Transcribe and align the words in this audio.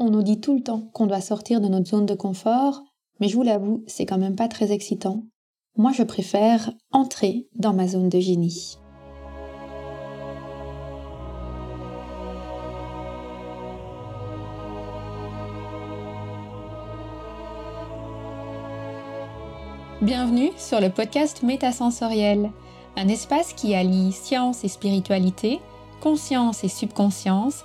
On 0.00 0.10
nous 0.10 0.22
dit 0.22 0.40
tout 0.40 0.54
le 0.54 0.62
temps 0.62 0.82
qu'on 0.92 1.08
doit 1.08 1.20
sortir 1.20 1.60
de 1.60 1.66
notre 1.66 1.88
zone 1.88 2.06
de 2.06 2.14
confort, 2.14 2.84
mais 3.18 3.26
je 3.26 3.34
vous 3.34 3.42
l'avoue, 3.42 3.82
c'est 3.88 4.06
quand 4.06 4.16
même 4.16 4.36
pas 4.36 4.46
très 4.46 4.70
excitant. 4.70 5.24
Moi, 5.76 5.90
je 5.90 6.04
préfère 6.04 6.70
entrer 6.92 7.48
dans 7.56 7.72
ma 7.72 7.88
zone 7.88 8.08
de 8.08 8.20
génie. 8.20 8.78
Bienvenue 20.00 20.52
sur 20.58 20.80
le 20.80 20.90
podcast 20.90 21.42
Métasensoriel, 21.42 22.52
un 22.96 23.08
espace 23.08 23.52
qui 23.52 23.74
allie 23.74 24.12
science 24.12 24.62
et 24.62 24.68
spiritualité, 24.68 25.58
conscience 26.00 26.62
et 26.62 26.68
subconscience, 26.68 27.64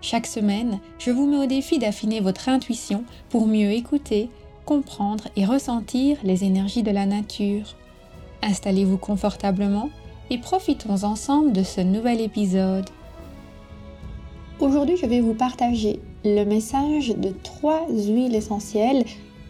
Chaque 0.00 0.26
semaine, 0.26 0.78
je 0.98 1.10
vous 1.10 1.26
mets 1.26 1.44
au 1.44 1.46
défi 1.46 1.78
d'affiner 1.78 2.20
votre 2.20 2.48
intuition 2.48 3.04
pour 3.28 3.46
mieux 3.46 3.72
écouter, 3.72 4.28
comprendre 4.64 5.24
et 5.36 5.44
ressentir 5.44 6.18
les 6.22 6.44
énergies 6.44 6.82
de 6.82 6.90
la 6.90 7.06
nature. 7.06 7.76
Installez-vous 8.42 8.98
confortablement 8.98 9.90
et 10.30 10.38
profitons 10.38 11.04
ensemble 11.04 11.52
de 11.52 11.62
ce 11.62 11.80
nouvel 11.80 12.20
épisode. 12.20 12.88
Aujourd'hui, 14.60 14.96
je 14.96 15.06
vais 15.06 15.20
vous 15.20 15.34
partager 15.34 16.00
le 16.24 16.44
message 16.44 17.08
de 17.10 17.30
trois 17.30 17.86
huiles 17.88 18.34
essentielles 18.34 19.04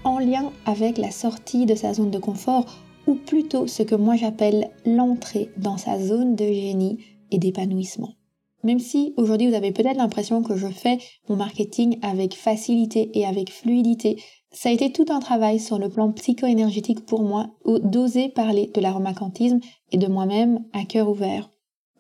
en 0.04 0.18
lien 0.18 0.50
avec 0.64 0.98
la 0.98 1.10
sortie 1.10 1.66
de 1.66 1.74
sa 1.74 1.94
zone 1.94 2.10
de 2.10 2.18
confort 2.18 2.66
ou 3.06 3.14
plutôt 3.14 3.66
ce 3.66 3.82
que 3.82 3.94
moi 3.94 4.16
j'appelle 4.16 4.70
l'entrée 4.84 5.50
dans 5.56 5.76
sa 5.76 6.00
zone 6.00 6.34
de 6.34 6.44
génie 6.44 6.98
et 7.30 7.38
d'épanouissement. 7.38 8.15
Même 8.66 8.80
si 8.80 9.14
aujourd'hui 9.16 9.46
vous 9.46 9.54
avez 9.54 9.70
peut-être 9.70 9.96
l'impression 9.96 10.42
que 10.42 10.56
je 10.56 10.66
fais 10.66 10.98
mon 11.28 11.36
marketing 11.36 12.00
avec 12.02 12.34
facilité 12.34 13.16
et 13.16 13.24
avec 13.24 13.52
fluidité, 13.52 14.20
ça 14.50 14.70
a 14.70 14.72
été 14.72 14.90
tout 14.90 15.06
un 15.08 15.20
travail 15.20 15.60
sur 15.60 15.78
le 15.78 15.88
plan 15.88 16.10
psycho-énergétique 16.10 17.06
pour 17.06 17.22
moi 17.22 17.54
d'oser 17.64 18.28
parler 18.28 18.72
de 18.74 18.80
l'aromacantisme 18.80 19.60
et 19.92 19.98
de 19.98 20.08
moi-même 20.08 20.64
à 20.72 20.84
cœur 20.84 21.08
ouvert. 21.08 21.48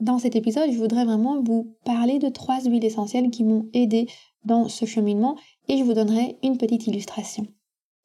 Dans 0.00 0.18
cet 0.18 0.34
épisode, 0.34 0.72
je 0.72 0.76
voudrais 0.76 1.04
vraiment 1.04 1.40
vous 1.40 1.76
parler 1.84 2.18
de 2.18 2.30
trois 2.30 2.60
huiles 2.60 2.84
essentielles 2.84 3.30
qui 3.30 3.44
m'ont 3.44 3.68
aidé 3.72 4.08
dans 4.44 4.68
ce 4.68 4.86
cheminement 4.86 5.36
et 5.68 5.78
je 5.78 5.84
vous 5.84 5.94
donnerai 5.94 6.36
une 6.42 6.58
petite 6.58 6.88
illustration. 6.88 7.46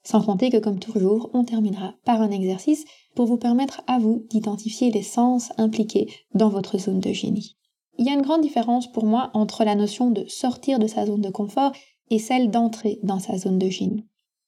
Sans 0.03 0.22
compter 0.22 0.52
que 0.52 0.58
comme 0.58 0.78
toujours, 0.78 1.31
on 1.34 1.46
terminera 1.46 1.96
par 2.06 2.22
un 2.22 2.30
exercice 2.30 2.86
pour 3.16 3.25
vous 3.25 3.38
permettre 3.38 3.81
à 3.88 3.98
vous 3.98 4.28
d'identifier 4.30 4.92
les 4.92 5.02
sens 5.02 5.52
impliqués 5.58 6.14
dans 6.36 6.50
votre 6.50 6.78
zone 6.78 7.00
de 7.00 7.12
génie. 7.12 7.56
Il 7.97 8.06
y 8.06 8.09
a 8.09 8.14
une 8.14 8.22
grande 8.22 8.42
différence 8.42 8.92
pour 8.92 9.06
moi 9.06 9.31
entre 9.34 9.64
la 9.64 9.75
notion 9.75 10.11
de 10.11 10.25
sortir 10.28 10.80
de 10.80 10.88
sa 10.88 11.06
zone 11.06 11.22
de 11.22 11.30
confort 11.30 11.72
et 12.09 12.20
celle 12.20 12.50
d'entrer 12.50 13.00
dans 13.03 13.20
sa 13.20 13.38
zone 13.38 13.59
de 13.59 13.70
génie. 13.70 14.06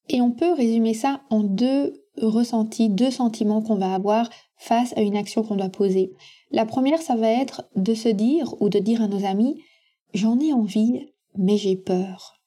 Et 0.10 0.22
on 0.22 0.32
peut 0.32 0.54
résumer 0.54 0.94
ça 0.94 1.22
en 1.30 1.44
deux 1.44 2.04
ressentis, 2.22 2.90
deux 2.90 3.12
sentiments 3.12 3.62
qu'on 3.62 3.76
va 3.76 3.94
avoir 3.94 4.30
face 4.58 4.96
à 4.98 5.02
une 5.02 5.16
action 5.16 5.44
qu'on 5.44 5.56
doit 5.56 5.70
poser. 5.70 6.12
La 6.52 6.66
première, 6.66 7.02
ça 7.02 7.16
va 7.16 7.30
être 7.30 7.64
de 7.76 7.94
se 7.94 8.10
dire 8.10 8.56
ou 8.62 8.70
de 8.70 8.80
dire 8.80 9.02
à 9.02 9.08
nos 9.08 9.26
amis, 9.26 9.62
j'en 10.14 10.40
ai 10.40 10.54
envie, 10.54 11.08
mais 11.38 11.58
j'ai 11.58 11.76
peur. 11.76 12.40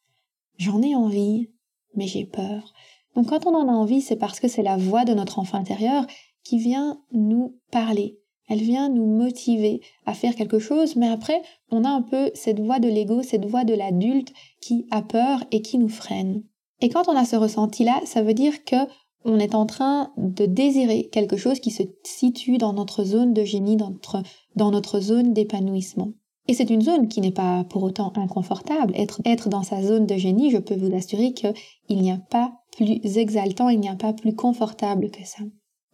J'en 0.58 0.82
ai 0.82 0.94
envie, 0.94 1.50
mais 1.94 2.06
j'ai 2.06 2.24
peur. 2.24 2.72
Donc 3.14 3.28
quand 3.28 3.46
on 3.46 3.54
en 3.54 3.68
a 3.68 3.72
envie, 3.72 4.02
c'est 4.02 4.16
parce 4.16 4.40
que 4.40 4.48
c'est 4.48 4.62
la 4.62 4.76
voix 4.76 5.04
de 5.04 5.14
notre 5.14 5.38
enfant 5.38 5.58
intérieur 5.58 6.06
qui 6.44 6.58
vient 6.58 7.00
nous 7.12 7.58
parler. 7.70 8.20
Elle 8.48 8.60
vient 8.60 8.88
nous 8.88 9.06
motiver 9.06 9.80
à 10.04 10.14
faire 10.14 10.34
quelque 10.34 10.58
chose, 10.58 10.96
mais 10.96 11.08
après, 11.08 11.42
on 11.70 11.84
a 11.84 11.88
un 11.88 12.02
peu 12.02 12.30
cette 12.34 12.60
voix 12.60 12.78
de 12.78 12.88
l'ego, 12.88 13.22
cette 13.22 13.46
voix 13.46 13.64
de 13.64 13.74
l'adulte 13.74 14.32
qui 14.60 14.86
a 14.90 15.02
peur 15.02 15.44
et 15.50 15.62
qui 15.62 15.78
nous 15.78 15.88
freine. 15.88 16.42
Et 16.80 16.88
quand 16.88 17.08
on 17.08 17.16
a 17.16 17.24
ce 17.24 17.36
ressenti-là, 17.36 18.00
ça 18.04 18.22
veut 18.22 18.34
dire 18.34 18.64
que 18.64 18.76
on 19.24 19.40
est 19.40 19.56
en 19.56 19.66
train 19.66 20.12
de 20.16 20.46
désirer 20.46 21.08
quelque 21.10 21.36
chose 21.36 21.58
qui 21.58 21.72
se 21.72 21.82
situe 22.04 22.58
dans 22.58 22.72
notre 22.72 23.02
zone 23.02 23.34
de 23.34 23.42
génie, 23.42 23.76
dans 23.76 23.90
notre, 23.90 24.22
dans 24.54 24.70
notre 24.70 25.00
zone 25.00 25.32
d'épanouissement. 25.32 26.12
Et 26.46 26.54
c'est 26.54 26.70
une 26.70 26.82
zone 26.82 27.08
qui 27.08 27.20
n'est 27.20 27.32
pas 27.32 27.64
pour 27.64 27.82
autant 27.82 28.12
inconfortable. 28.14 28.94
Être, 28.96 29.20
être 29.24 29.48
dans 29.48 29.64
sa 29.64 29.82
zone 29.82 30.06
de 30.06 30.16
génie, 30.16 30.52
je 30.52 30.58
peux 30.58 30.76
vous 30.76 30.94
assurer 30.94 31.32
qu'il 31.32 31.54
n'y 32.00 32.12
a 32.12 32.18
pas 32.30 32.52
plus 32.76 33.18
exaltant, 33.18 33.68
il 33.68 33.80
n'y 33.80 33.88
a 33.88 33.96
pas 33.96 34.12
plus 34.12 34.34
confortable 34.34 35.10
que 35.10 35.26
ça. 35.26 35.42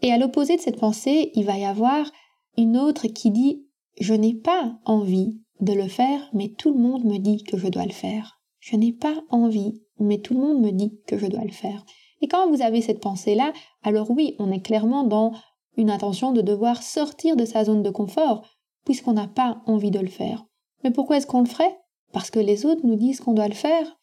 Et 0.02 0.12
à 0.12 0.18
l'opposé 0.18 0.56
de 0.56 0.60
cette 0.60 0.78
pensée, 0.78 1.30
il 1.34 1.46
va 1.46 1.56
y 1.56 1.64
avoir 1.64 2.10
une 2.56 2.76
autre 2.76 3.06
qui 3.06 3.30
dit 3.30 3.66
je 4.00 4.14
n'ai 4.14 4.34
pas 4.34 4.78
envie 4.84 5.38
de 5.60 5.72
le 5.72 5.88
faire, 5.88 6.28
mais 6.32 6.48
tout 6.48 6.72
le 6.72 6.80
monde 6.80 7.04
me 7.04 7.18
dit 7.18 7.44
que 7.44 7.56
je 7.56 7.68
dois 7.68 7.84
le 7.84 7.92
faire. 7.92 8.40
Je 8.58 8.76
n'ai 8.76 8.92
pas 8.92 9.22
envie, 9.30 9.82
mais 9.98 10.18
tout 10.18 10.34
le 10.34 10.40
monde 10.40 10.60
me 10.60 10.70
dit 10.70 10.98
que 11.06 11.18
je 11.18 11.26
dois 11.26 11.44
le 11.44 11.52
faire. 11.52 11.84
Et 12.20 12.28
quand 12.28 12.48
vous 12.48 12.62
avez 12.62 12.80
cette 12.80 13.00
pensée-là, 13.00 13.52
alors 13.82 14.10
oui, 14.10 14.34
on 14.38 14.50
est 14.50 14.60
clairement 14.60 15.04
dans 15.04 15.32
une 15.76 15.90
intention 15.90 16.32
de 16.32 16.40
devoir 16.40 16.82
sortir 16.82 17.36
de 17.36 17.44
sa 17.44 17.64
zone 17.64 17.82
de 17.82 17.90
confort, 17.90 18.46
puisqu'on 18.84 19.14
n'a 19.14 19.28
pas 19.28 19.62
envie 19.66 19.90
de 19.90 19.98
le 19.98 20.08
faire. 20.08 20.44
Mais 20.84 20.90
pourquoi 20.90 21.16
est-ce 21.16 21.26
qu'on 21.26 21.40
le 21.40 21.48
ferait? 21.48 21.78
Parce 22.12 22.30
que 22.30 22.40
les 22.40 22.66
autres 22.66 22.86
nous 22.86 22.96
disent 22.96 23.20
qu'on 23.20 23.34
doit 23.34 23.48
le 23.48 23.54
faire 23.54 23.98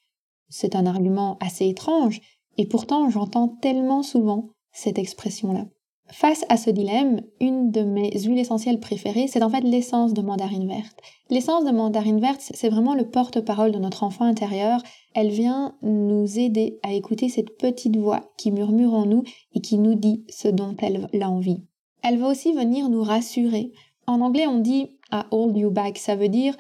C'est 0.49 0.75
un 0.75 0.85
argument 0.85 1.37
assez 1.39 1.67
étrange, 1.67 2.21
et 2.57 2.65
pourtant, 2.65 3.09
j'entends 3.09 3.47
tellement 3.47 4.03
souvent 4.03 4.49
cette 4.71 4.99
expression-là. 4.99 5.65
Face 6.11 6.43
à 6.49 6.57
ce 6.57 6.71
dilemme, 6.71 7.21
une 7.39 7.71
de 7.71 7.81
mes 7.81 8.11
huiles 8.19 8.39
essentielles 8.39 8.79
préférées, 8.79 9.27
c'est 9.27 9.43
en 9.43 9.49
fait 9.49 9.61
l'essence 9.61 10.13
de 10.13 10.21
mandarine 10.21 10.67
verte. 10.67 10.99
L'essence 11.29 11.65
de 11.65 11.71
mandarine 11.71 12.19
verte, 12.19 12.41
c'est 12.41 12.69
vraiment 12.69 12.95
le 12.95 13.09
porte-parole 13.09 13.71
de 13.71 13.77
notre 13.77 14.03
enfant 14.03 14.25
intérieur. 14.25 14.81
Elle 15.13 15.29
vient 15.29 15.75
nous 15.83 16.39
aider 16.39 16.79
à 16.81 16.93
écouter 16.93 17.29
cette 17.29 17.57
petite 17.57 17.95
voix 17.95 18.31
qui 18.37 18.51
murmure 18.51 18.95
en 18.95 19.05
nous 19.05 19.23
et 19.53 19.61
qui 19.61 19.77
nous 19.77 19.93
dit 19.93 20.23
ce 20.29 20.47
dont 20.47 20.75
elle 20.79 21.07
a 21.21 21.29
envie. 21.29 21.61
Elle 22.01 22.17
va 22.17 22.29
aussi 22.29 22.53
venir 22.53 22.89
nous 22.89 23.03
rassurer. 23.03 23.71
En 24.07 24.21
anglais, 24.21 24.47
on 24.47 24.59
dit 24.59 24.97
I 25.11 25.21
hold 25.29 25.55
you 25.57 25.69
back. 25.69 25.97
Ça 25.99 26.15
veut 26.15 26.29
dire 26.29 26.55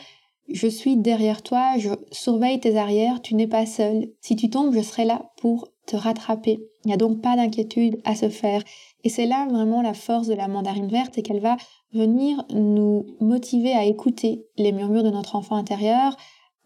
je 0.51 0.67
suis 0.67 0.97
derrière 0.97 1.43
toi, 1.43 1.77
je 1.77 1.89
surveille 2.11 2.59
tes 2.59 2.77
arrières, 2.77 3.21
tu 3.21 3.35
n'es 3.35 3.47
pas 3.47 3.65
seul. 3.65 4.09
Si 4.19 4.35
tu 4.35 4.49
tombes, 4.49 4.73
je 4.73 4.81
serai 4.81 5.05
là 5.05 5.31
pour 5.37 5.67
te 5.85 5.95
rattraper. 5.95 6.59
Il 6.83 6.87
n'y 6.87 6.93
a 6.93 6.97
donc 6.97 7.21
pas 7.21 7.35
d'inquiétude 7.35 8.01
à 8.03 8.15
se 8.15 8.29
faire. 8.29 8.63
Et 9.03 9.09
c'est 9.09 9.25
là 9.25 9.47
vraiment 9.49 9.81
la 9.81 9.93
force 9.93 10.27
de 10.27 10.33
la 10.33 10.47
mandarine 10.47 10.87
verte, 10.87 11.13
c'est 11.15 11.21
qu'elle 11.21 11.39
va 11.39 11.57
venir 11.93 12.43
nous 12.53 13.05
motiver 13.19 13.73
à 13.73 13.85
écouter 13.85 14.45
les 14.57 14.71
murmures 14.71 15.03
de 15.03 15.09
notre 15.09 15.35
enfant 15.35 15.55
intérieur, 15.55 16.15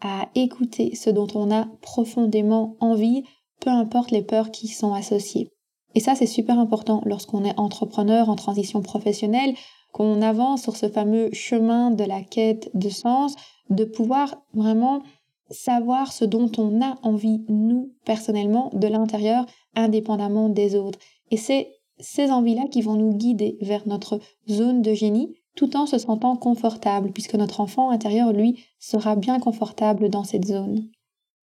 à 0.00 0.28
écouter 0.34 0.94
ce 0.94 1.10
dont 1.10 1.28
on 1.34 1.50
a 1.50 1.66
profondément 1.80 2.76
envie, 2.80 3.24
peu 3.60 3.70
importe 3.70 4.10
les 4.10 4.22
peurs 4.22 4.50
qui 4.50 4.68
sont 4.68 4.92
associées. 4.92 5.50
Et 5.94 6.00
ça, 6.00 6.14
c'est 6.14 6.26
super 6.26 6.58
important 6.58 7.02
lorsqu'on 7.06 7.44
est 7.44 7.58
entrepreneur 7.58 8.28
en 8.28 8.34
transition 8.34 8.82
professionnelle, 8.82 9.54
qu'on 9.92 10.22
avance 10.22 10.62
sur 10.62 10.76
ce 10.76 10.88
fameux 10.88 11.32
chemin 11.32 11.92
de 11.92 12.02
la 12.02 12.20
quête 12.20 12.68
de 12.74 12.88
sens, 12.88 13.36
de 13.70 13.84
pouvoir 13.84 14.42
vraiment 14.52 15.02
savoir 15.50 16.12
ce 16.12 16.24
dont 16.24 16.50
on 16.58 16.82
a 16.82 16.96
envie, 17.02 17.44
nous, 17.48 17.92
personnellement, 18.04 18.70
de 18.74 18.88
l'intérieur, 18.88 19.46
indépendamment 19.76 20.48
des 20.48 20.74
autres. 20.74 20.98
Et 21.30 21.36
c'est 21.36 21.73
ces 22.04 22.30
envies-là 22.30 22.68
qui 22.70 22.82
vont 22.82 22.94
nous 22.94 23.14
guider 23.14 23.56
vers 23.60 23.88
notre 23.88 24.20
zone 24.48 24.82
de 24.82 24.92
génie, 24.92 25.34
tout 25.56 25.76
en 25.76 25.86
se 25.86 25.98
sentant 25.98 26.36
confortable, 26.36 27.12
puisque 27.12 27.34
notre 27.34 27.60
enfant 27.60 27.90
intérieur, 27.90 28.32
lui, 28.32 28.64
sera 28.78 29.16
bien 29.16 29.38
confortable 29.38 30.10
dans 30.10 30.24
cette 30.24 30.46
zone. 30.46 30.88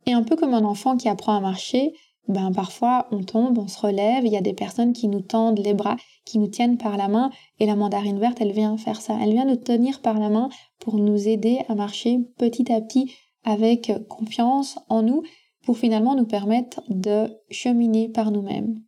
Et 0.05 0.13
un 0.13 0.23
peu 0.23 0.35
comme 0.35 0.53
un 0.53 0.63
enfant 0.63 0.97
qui 0.97 1.09
apprend 1.09 1.35
à 1.35 1.41
marcher, 1.41 1.93
ben 2.27 2.51
parfois 2.51 3.07
on 3.11 3.23
tombe, 3.23 3.57
on 3.57 3.67
se 3.67 3.79
relève, 3.79 4.25
il 4.25 4.31
y 4.31 4.37
a 4.37 4.41
des 4.41 4.53
personnes 4.53 4.93
qui 4.93 5.07
nous 5.07 5.21
tendent 5.21 5.59
les 5.59 5.73
bras, 5.73 5.97
qui 6.25 6.39
nous 6.39 6.47
tiennent 6.47 6.77
par 6.77 6.97
la 6.97 7.07
main, 7.07 7.29
et 7.59 7.65
la 7.65 7.75
mandarine 7.75 8.19
verte, 8.19 8.41
elle 8.41 8.51
vient 8.51 8.77
faire 8.77 9.01
ça. 9.01 9.17
Elle 9.21 9.31
vient 9.31 9.45
nous 9.45 9.55
tenir 9.55 10.01
par 10.01 10.19
la 10.19 10.29
main 10.29 10.49
pour 10.79 10.97
nous 10.97 11.27
aider 11.27 11.59
à 11.69 11.75
marcher 11.75 12.19
petit 12.37 12.71
à 12.71 12.81
petit 12.81 13.13
avec 13.43 13.91
confiance 14.09 14.79
en 14.89 15.03
nous 15.03 15.23
pour 15.63 15.77
finalement 15.77 16.15
nous 16.15 16.25
permettre 16.25 16.81
de 16.89 17.29
cheminer 17.49 18.09
par 18.09 18.31
nous-mêmes. 18.31 18.81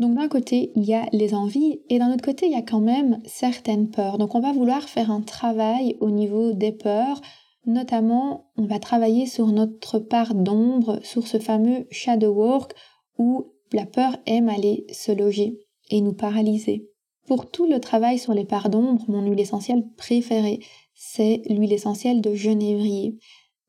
Donc 0.00 0.16
d'un 0.16 0.28
côté, 0.28 0.72
il 0.74 0.82
y 0.82 0.94
a 0.94 1.06
les 1.12 1.34
envies 1.34 1.80
et 1.88 2.00
d'un 2.00 2.12
autre 2.12 2.24
côté, 2.24 2.46
il 2.46 2.52
y 2.52 2.56
a 2.56 2.62
quand 2.62 2.80
même 2.80 3.20
certaines 3.24 3.90
peurs. 3.90 4.18
Donc 4.18 4.34
on 4.34 4.40
va 4.40 4.52
vouloir 4.52 4.88
faire 4.88 5.12
un 5.12 5.20
travail 5.20 5.96
au 6.00 6.10
niveau 6.10 6.52
des 6.52 6.72
peurs 6.72 7.20
Notamment, 7.66 8.50
on 8.56 8.64
va 8.64 8.78
travailler 8.78 9.26
sur 9.26 9.48
notre 9.48 9.98
part 9.98 10.34
d'ombre, 10.34 10.98
sur 11.02 11.26
ce 11.26 11.38
fameux 11.38 11.86
shadow 11.90 12.32
work 12.32 12.72
où 13.18 13.52
la 13.72 13.84
peur 13.84 14.16
aime 14.26 14.48
aller 14.48 14.86
se 14.90 15.12
loger 15.12 15.58
et 15.90 16.00
nous 16.00 16.14
paralyser. 16.14 16.88
Pour 17.26 17.50
tout 17.50 17.66
le 17.66 17.78
travail 17.78 18.18
sur 18.18 18.32
les 18.32 18.46
parts 18.46 18.70
d'ombre, 18.70 19.04
mon 19.08 19.22
huile 19.22 19.40
essentielle 19.40 19.84
préférée, 19.96 20.60
c'est 20.94 21.42
l'huile 21.48 21.72
essentielle 21.72 22.20
de 22.20 22.34
genévrier. 22.34 23.18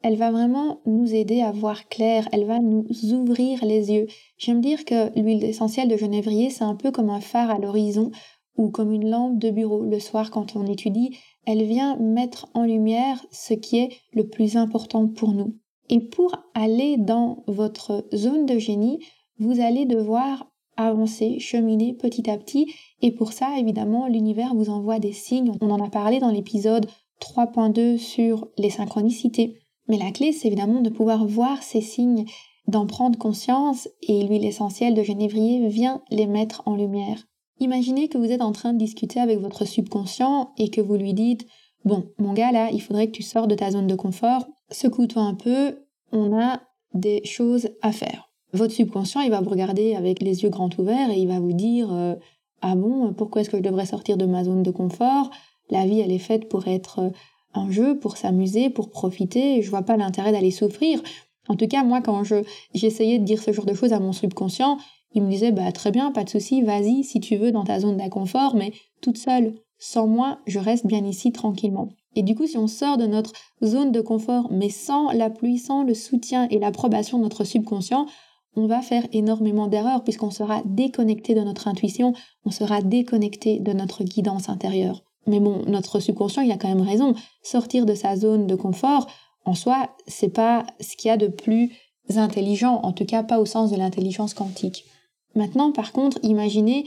Elle 0.03 0.17
va 0.17 0.31
vraiment 0.31 0.79
nous 0.85 1.13
aider 1.13 1.41
à 1.41 1.51
voir 1.51 1.87
clair, 1.87 2.27
elle 2.31 2.45
va 2.45 2.59
nous 2.59 2.85
ouvrir 3.13 3.63
les 3.63 3.91
yeux. 3.91 4.07
J'aime 4.37 4.61
dire 4.61 4.83
que 4.85 5.17
l'huile 5.19 5.43
essentielle 5.43 5.89
de 5.89 5.97
genévrier, 5.97 6.49
c'est 6.49 6.63
un 6.63 6.75
peu 6.75 6.91
comme 6.91 7.09
un 7.09 7.21
phare 7.21 7.51
à 7.51 7.59
l'horizon 7.59 8.11
ou 8.57 8.69
comme 8.69 8.91
une 8.91 9.09
lampe 9.09 9.37
de 9.37 9.49
bureau 9.49 9.83
le 9.83 9.99
soir 9.99 10.31
quand 10.31 10.55
on 10.55 10.65
étudie, 10.65 11.17
elle 11.45 11.63
vient 11.63 11.97
mettre 11.97 12.49
en 12.53 12.63
lumière 12.63 13.25
ce 13.31 13.53
qui 13.53 13.77
est 13.77 13.89
le 14.13 14.27
plus 14.27 14.57
important 14.57 15.07
pour 15.07 15.33
nous. 15.33 15.55
Et 15.89 15.99
pour 15.99 16.35
aller 16.53 16.97
dans 16.97 17.43
votre 17.47 18.07
zone 18.13 18.45
de 18.45 18.57
génie, 18.57 18.99
vous 19.39 19.59
allez 19.59 19.85
devoir 19.85 20.47
avancer, 20.77 21.39
cheminer 21.39 21.93
petit 21.93 22.29
à 22.29 22.37
petit. 22.37 22.73
Et 23.01 23.11
pour 23.11 23.33
ça, 23.33 23.57
évidemment, 23.57 24.07
l'univers 24.07 24.55
vous 24.55 24.69
envoie 24.69 24.99
des 24.99 25.11
signes. 25.11 25.53
On 25.61 25.69
en 25.69 25.83
a 25.83 25.89
parlé 25.89 26.19
dans 26.19 26.31
l'épisode 26.31 26.87
3.2 27.19 27.97
sur 27.97 28.47
les 28.57 28.69
synchronicités. 28.69 29.60
Mais 29.91 29.97
la 29.97 30.11
clé, 30.11 30.31
c'est 30.31 30.47
évidemment 30.47 30.79
de 30.79 30.89
pouvoir 30.89 31.25
voir 31.25 31.61
ces 31.61 31.81
signes, 31.81 32.23
d'en 32.65 32.85
prendre 32.85 33.19
conscience, 33.19 33.89
et 34.01 34.23
l'huile 34.23 34.45
essentielle 34.45 34.93
de 34.93 35.03
genévrier 35.03 35.67
vient 35.67 36.01
les 36.09 36.27
mettre 36.27 36.65
en 36.65 36.77
lumière. 36.77 37.27
Imaginez 37.59 38.07
que 38.07 38.17
vous 38.17 38.31
êtes 38.31 38.41
en 38.41 38.53
train 38.53 38.71
de 38.71 38.77
discuter 38.77 39.19
avec 39.19 39.39
votre 39.39 39.65
subconscient 39.65 40.53
et 40.57 40.69
que 40.69 40.79
vous 40.79 40.95
lui 40.95 41.13
dites 41.13 41.45
Bon, 41.83 42.05
mon 42.19 42.31
gars, 42.31 42.53
là, 42.53 42.69
il 42.71 42.81
faudrait 42.81 43.07
que 43.07 43.11
tu 43.17 43.21
sors 43.21 43.47
de 43.47 43.55
ta 43.55 43.69
zone 43.69 43.87
de 43.87 43.95
confort, 43.95 44.47
secoue-toi 44.69 45.23
un 45.23 45.33
peu, 45.33 45.79
on 46.13 46.39
a 46.39 46.61
des 46.93 47.21
choses 47.25 47.67
à 47.81 47.91
faire. 47.91 48.29
Votre 48.53 48.73
subconscient, 48.73 49.19
il 49.19 49.31
va 49.31 49.41
vous 49.41 49.49
regarder 49.49 49.95
avec 49.95 50.21
les 50.21 50.43
yeux 50.43 50.49
grands 50.49 50.69
ouverts 50.77 51.11
et 51.11 51.19
il 51.19 51.27
va 51.27 51.41
vous 51.41 51.51
dire 51.51 51.91
euh, 51.91 52.15
Ah 52.61 52.75
bon, 52.77 53.13
pourquoi 53.13 53.41
est-ce 53.41 53.49
que 53.49 53.57
je 53.57 53.61
devrais 53.61 53.87
sortir 53.87 54.15
de 54.15 54.25
ma 54.25 54.45
zone 54.45 54.63
de 54.63 54.71
confort? 54.71 55.31
La 55.69 55.85
vie, 55.85 55.99
elle 55.99 56.13
est 56.13 56.17
faite 56.17 56.47
pour 56.47 56.69
être 56.69 57.11
un 57.53 57.69
jeu, 57.71 57.97
pour 57.97 58.17
s'amuser, 58.17 58.69
pour 58.69 58.89
profiter, 58.89 59.61
je 59.61 59.69
vois 59.69 59.81
pas 59.81 59.97
l'intérêt 59.97 60.31
d'aller 60.31 60.51
souffrir. 60.51 61.01
En 61.47 61.55
tout 61.55 61.67
cas, 61.67 61.83
moi, 61.83 62.01
quand 62.01 62.23
j'essayais 62.73 63.19
de 63.19 63.23
dire 63.23 63.41
ce 63.41 63.51
genre 63.51 63.65
de 63.65 63.73
choses 63.73 63.93
à 63.93 63.99
mon 63.99 64.13
subconscient, 64.13 64.77
il 65.13 65.23
me 65.23 65.29
disait 65.29 65.51
bah 65.51 65.71
très 65.71 65.91
bien, 65.91 66.11
pas 66.11 66.23
de 66.23 66.29
souci, 66.29 66.61
vas-y 66.61 67.03
si 67.03 67.19
tu 67.19 67.35
veux 67.35 67.51
dans 67.51 67.63
ta 67.63 67.79
zone 67.79 67.97
d'inconfort, 67.97 68.55
mais 68.55 68.71
toute 69.01 69.17
seule, 69.17 69.55
sans 69.77 70.07
moi, 70.07 70.39
je 70.45 70.59
reste 70.59 70.85
bien 70.85 71.03
ici 71.05 71.31
tranquillement. 71.31 71.89
Et 72.15 72.23
du 72.23 72.35
coup, 72.35 72.45
si 72.45 72.57
on 72.57 72.67
sort 72.67 72.97
de 72.97 73.07
notre 73.07 73.31
zone 73.63 73.91
de 73.91 74.01
confort, 74.01 74.47
mais 74.51 74.69
sans 74.69 75.11
l'appui, 75.11 75.57
sans 75.57 75.83
le 75.83 75.93
soutien 75.93 76.47
et 76.49 76.59
l'approbation 76.59 77.17
de 77.17 77.23
notre 77.23 77.43
subconscient, 77.43 78.05
on 78.55 78.67
va 78.67 78.81
faire 78.81 79.07
énormément 79.13 79.67
d'erreurs 79.67 80.03
puisqu'on 80.03 80.31
sera 80.31 80.61
déconnecté 80.65 81.33
de 81.33 81.41
notre 81.41 81.67
intuition, 81.67 82.13
on 82.45 82.51
sera 82.51 82.81
déconnecté 82.81 83.59
de 83.59 83.71
notre 83.71 84.03
guidance 84.03 84.49
intérieure. 84.49 85.03
Mais 85.27 85.39
bon, 85.39 85.63
notre 85.67 85.99
subconscient, 85.99 86.41
il 86.41 86.51
a 86.51 86.57
quand 86.57 86.67
même 86.67 86.81
raison. 86.81 87.13
Sortir 87.43 87.85
de 87.85 87.93
sa 87.93 88.15
zone 88.15 88.47
de 88.47 88.55
confort, 88.55 89.07
en 89.45 89.53
soi, 89.53 89.95
c'est 90.07 90.33
pas 90.33 90.65
ce 90.79 90.95
qu'il 90.95 91.09
y 91.09 91.11
a 91.11 91.17
de 91.17 91.27
plus 91.27 91.71
intelligent, 92.15 92.79
en 92.83 92.91
tout 92.91 93.05
cas 93.05 93.23
pas 93.23 93.39
au 93.39 93.45
sens 93.45 93.71
de 93.71 93.77
l'intelligence 93.77 94.33
quantique. 94.33 94.85
Maintenant, 95.35 95.71
par 95.71 95.93
contre, 95.93 96.19
imaginez 96.23 96.85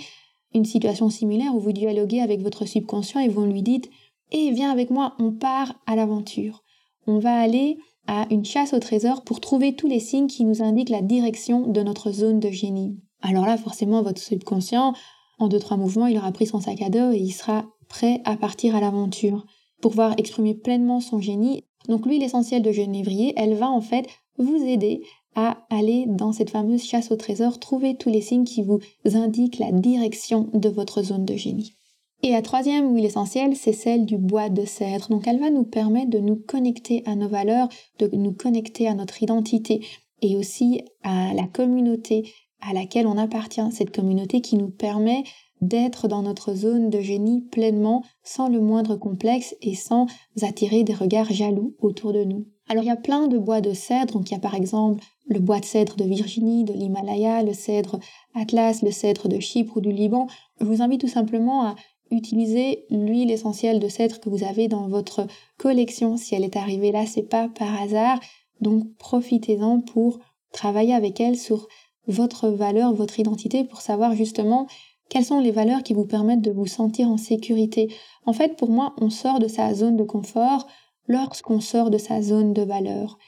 une 0.52 0.64
situation 0.64 1.10
similaire 1.10 1.54
où 1.54 1.60
vous 1.60 1.72
dialoguez 1.72 2.20
avec 2.20 2.40
votre 2.40 2.66
subconscient 2.66 3.20
et 3.20 3.28
vous 3.28 3.44
lui 3.44 3.62
dites 3.62 3.90
Eh, 4.32 4.50
viens 4.50 4.70
avec 4.70 4.90
moi, 4.90 5.14
on 5.19 5.32
part 5.32 5.75
à 5.86 5.96
l'aventure. 5.96 6.62
On 7.06 7.19
va 7.19 7.36
aller 7.36 7.78
à 8.06 8.26
une 8.31 8.44
chasse 8.44 8.75
au 8.75 8.78
trésor 8.78 9.22
pour 9.22 9.40
trouver 9.40 9.75
tous 9.75 9.88
les 9.88 10.00
signes 10.00 10.26
qui 10.26 10.44
nous 10.44 10.62
indiquent 10.62 10.90
la 10.90 11.02
direction 11.02 11.66
de 11.66 11.82
notre 11.82 12.10
zone 12.10 12.38
de 12.38 12.50
génie. 12.50 12.96
Alors 13.22 13.46
là, 13.46 13.56
forcément, 13.56 14.02
votre 14.02 14.20
subconscient, 14.20 14.94
en 15.38 15.48
deux, 15.48 15.58
trois 15.58 15.76
mouvements, 15.76 16.06
il 16.06 16.19
aura 16.19 16.32
pris 16.32 16.46
son 16.46 16.60
sac 16.60 16.82
à 16.82 16.90
dos 16.90 17.12
et 17.12 17.19
il 17.19 17.32
sera 17.32 17.64
prêt 17.88 18.20
à 18.25 18.36
partir 18.36 18.76
à 18.76 18.81
l'aventure 18.81 19.44
pour 19.81 19.90
pouvoir 19.90 20.14
exprimer 20.19 20.54
pleinement 20.54 21.00
son 21.00 21.20
génie. 21.20 21.64
Donc 21.88 22.06
l'huile 22.06 22.22
essentielle 22.22 22.62
de 22.62 22.72
genévrier, 22.72 23.34
elle 23.36 23.54
va 23.54 23.69
en 23.69 23.81
fait 23.81 24.06
vous 24.38 24.64
aider 24.64 25.02
à 25.34 25.66
aller 25.70 26.04
dans 26.06 26.32
cette 26.32 26.50
fameuse 26.50 26.84
chasse 26.84 27.10
au 27.10 27.16
trésor, 27.16 27.58
trouver 27.58 27.96
tous 27.96 28.08
les 28.08 28.20
signes 28.20 28.44
qui 28.44 28.62
vous 28.62 28.81
indiquent 29.04 29.58
la 29.58 29.72
direction 29.72 30.48
de 30.52 30.69
votre 30.69 31.02
zone 31.02 31.25
de 31.25 31.36
génie. 31.36 31.75
Et 32.22 32.31
la 32.31 32.40
troisième 32.40 32.94
huile 32.94 33.04
essentielle, 33.04 33.54
c'est 33.54 33.75
celle 33.75 34.06
du 34.06 34.16
bois 34.16 34.48
de 34.48 34.64
cèdre. 34.64 35.08
Donc 35.10 35.26
elle 35.26 35.40
va 35.40 35.50
nous 35.50 35.64
permettre 35.64 36.08
de 36.08 36.20
nous 36.20 36.36
connecter 36.36 37.02
à 37.04 37.16
nos 37.16 37.28
valeurs, 37.28 37.69
de 37.98 38.08
nous 38.16 38.32
connecter 38.32 38.88
à 38.88 38.94
notre 38.94 39.22
identité 39.22 39.84
et 40.22 40.36
aussi 40.36 40.82
à 41.02 41.34
la 41.34 41.46
communauté 41.46 42.32
à 42.62 42.72
laquelle 42.72 43.06
on 43.06 43.19
appartient, 43.19 43.70
cette 43.72 43.94
communauté 43.94 44.40
qui 44.40 44.56
nous 44.56 44.70
permet 44.70 45.22
d'être 45.60 46.08
dans 46.08 46.22
notre 46.22 46.54
zone 46.54 46.90
de 46.90 47.00
génie 47.00 47.42
pleinement, 47.42 48.02
sans 48.22 48.48
le 48.48 48.60
moindre 48.60 48.96
complexe 48.96 49.54
et 49.62 49.74
sans 49.74 50.06
attirer 50.42 50.84
des 50.84 50.94
regards 50.94 51.32
jaloux 51.32 51.74
autour 51.80 52.12
de 52.12 52.24
nous. 52.24 52.46
Alors 52.68 52.84
il 52.84 52.88
y 52.88 52.90
a 52.90 52.96
plein 52.96 53.28
de 53.28 53.38
bois 53.38 53.60
de 53.60 53.72
cèdre, 53.72 54.14
donc 54.14 54.30
il 54.30 54.34
y 54.34 54.36
a 54.36 54.40
par 54.40 54.54
exemple 54.54 55.04
le 55.26 55.38
bois 55.38 55.60
de 55.60 55.64
cèdre 55.64 55.96
de 55.96 56.04
Virginie, 56.04 56.64
de 56.64 56.72
l'Himalaya, 56.72 57.42
le 57.42 57.52
cèdre 57.52 57.98
Atlas, 58.34 58.82
le 58.82 58.90
cèdre 58.90 59.28
de 59.28 59.38
Chypre 59.38 59.76
ou 59.76 59.80
du 59.80 59.92
Liban. 59.92 60.26
Je 60.60 60.66
vous 60.66 60.82
invite 60.82 61.00
tout 61.00 61.08
simplement 61.08 61.66
à 61.66 61.74
utiliser 62.10 62.84
l'huile 62.90 63.30
essentielle 63.30 63.80
de 63.80 63.88
cèdre 63.88 64.20
que 64.20 64.28
vous 64.28 64.44
avez 64.44 64.68
dans 64.68 64.88
votre 64.88 65.26
collection. 65.58 66.16
Si 66.16 66.34
elle 66.34 66.44
est 66.44 66.56
arrivée 66.56 66.92
là, 66.92 67.06
c'est 67.06 67.22
pas 67.22 67.48
par 67.48 67.80
hasard. 67.80 68.20
Donc 68.60 68.84
profitez-en 68.98 69.80
pour 69.80 70.18
travailler 70.52 70.94
avec 70.94 71.20
elle 71.20 71.36
sur 71.36 71.68
votre 72.06 72.48
valeur, 72.48 72.94
votre 72.94 73.18
identité, 73.18 73.64
pour 73.64 73.80
savoir 73.80 74.14
justement 74.14 74.66
quelles 75.08 75.24
sont 75.24 75.40
les 75.40 75.50
valeurs 75.50 75.82
qui 75.82 75.94
vous 75.94 76.06
permettent 76.06 76.40
de 76.40 76.50
vous 76.50 76.66
sentir 76.66 77.08
en 77.08 77.16
sécurité? 77.16 77.92
En 78.26 78.32
fait, 78.32 78.56
pour 78.56 78.70
moi, 78.70 78.94
on 79.00 79.10
sort 79.10 79.38
de 79.38 79.48
sa 79.48 79.74
zone 79.74 79.96
de 79.96 80.04
confort 80.04 80.66
lorsqu'on 81.06 81.60
sort 81.60 81.90
de 81.90 81.98
sa 81.98 82.22
zone 82.22 82.52
de 82.52 82.62
valeur. 82.62 83.18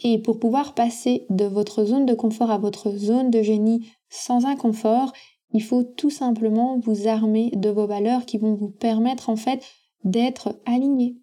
Et 0.00 0.18
pour 0.18 0.38
pouvoir 0.38 0.74
passer 0.74 1.26
de 1.30 1.44
votre 1.44 1.84
zone 1.84 2.06
de 2.06 2.14
confort 2.14 2.50
à 2.50 2.58
votre 2.58 2.90
zone 2.90 3.30
de 3.30 3.42
génie 3.42 3.90
sans 4.08 4.46
inconfort, 4.46 5.12
il 5.52 5.62
faut 5.62 5.82
tout 5.82 6.10
simplement 6.10 6.78
vous 6.78 7.08
armer 7.08 7.50
de 7.54 7.70
vos 7.70 7.86
valeurs 7.86 8.26
qui 8.26 8.38
vont 8.38 8.54
vous 8.54 8.70
permettre 8.70 9.30
en 9.30 9.36
fait 9.36 9.64
d'être 10.04 10.60
aligné. 10.66 11.16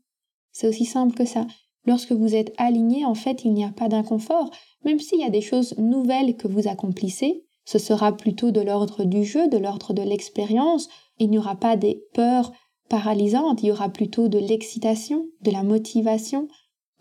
C'est 0.52 0.68
aussi 0.68 0.86
simple 0.86 1.16
que 1.16 1.26
ça. 1.26 1.48
Lorsque 1.86 2.12
vous 2.12 2.36
êtes 2.36 2.54
aligné, 2.58 3.06
en 3.06 3.14
fait, 3.14 3.46
il 3.46 3.54
n'y 3.54 3.64
a 3.64 3.72
pas 3.72 3.88
d'inconfort. 3.88 4.50
Même 4.84 5.00
s'il 5.00 5.20
y 5.20 5.24
a 5.24 5.30
des 5.30 5.42
choses 5.42 5.78
nouvelles 5.78 6.36
que 6.36 6.48
vous 6.48 6.68
accomplissez, 6.68 7.45
ce 7.66 7.80
sera 7.80 8.16
plutôt 8.16 8.52
de 8.52 8.62
l'ordre 8.62 9.04
du 9.04 9.24
jeu, 9.24 9.48
de 9.48 9.58
l'ordre 9.58 9.94
de 9.94 10.02
l'expérience. 10.02 10.88
Il 11.20 11.30
n'y 11.30 11.38
aura 11.38 11.56
pas 11.56 11.76
des 11.76 12.04
peurs 12.14 12.52
paralysantes, 12.90 13.64
il 13.64 13.68
y 13.68 13.72
aura 13.72 13.90
plutôt 13.90 14.28
de 14.28 14.38
l'excitation, 14.38 15.26
de 15.42 15.52
la 15.52 15.64
motivation, 15.64 16.48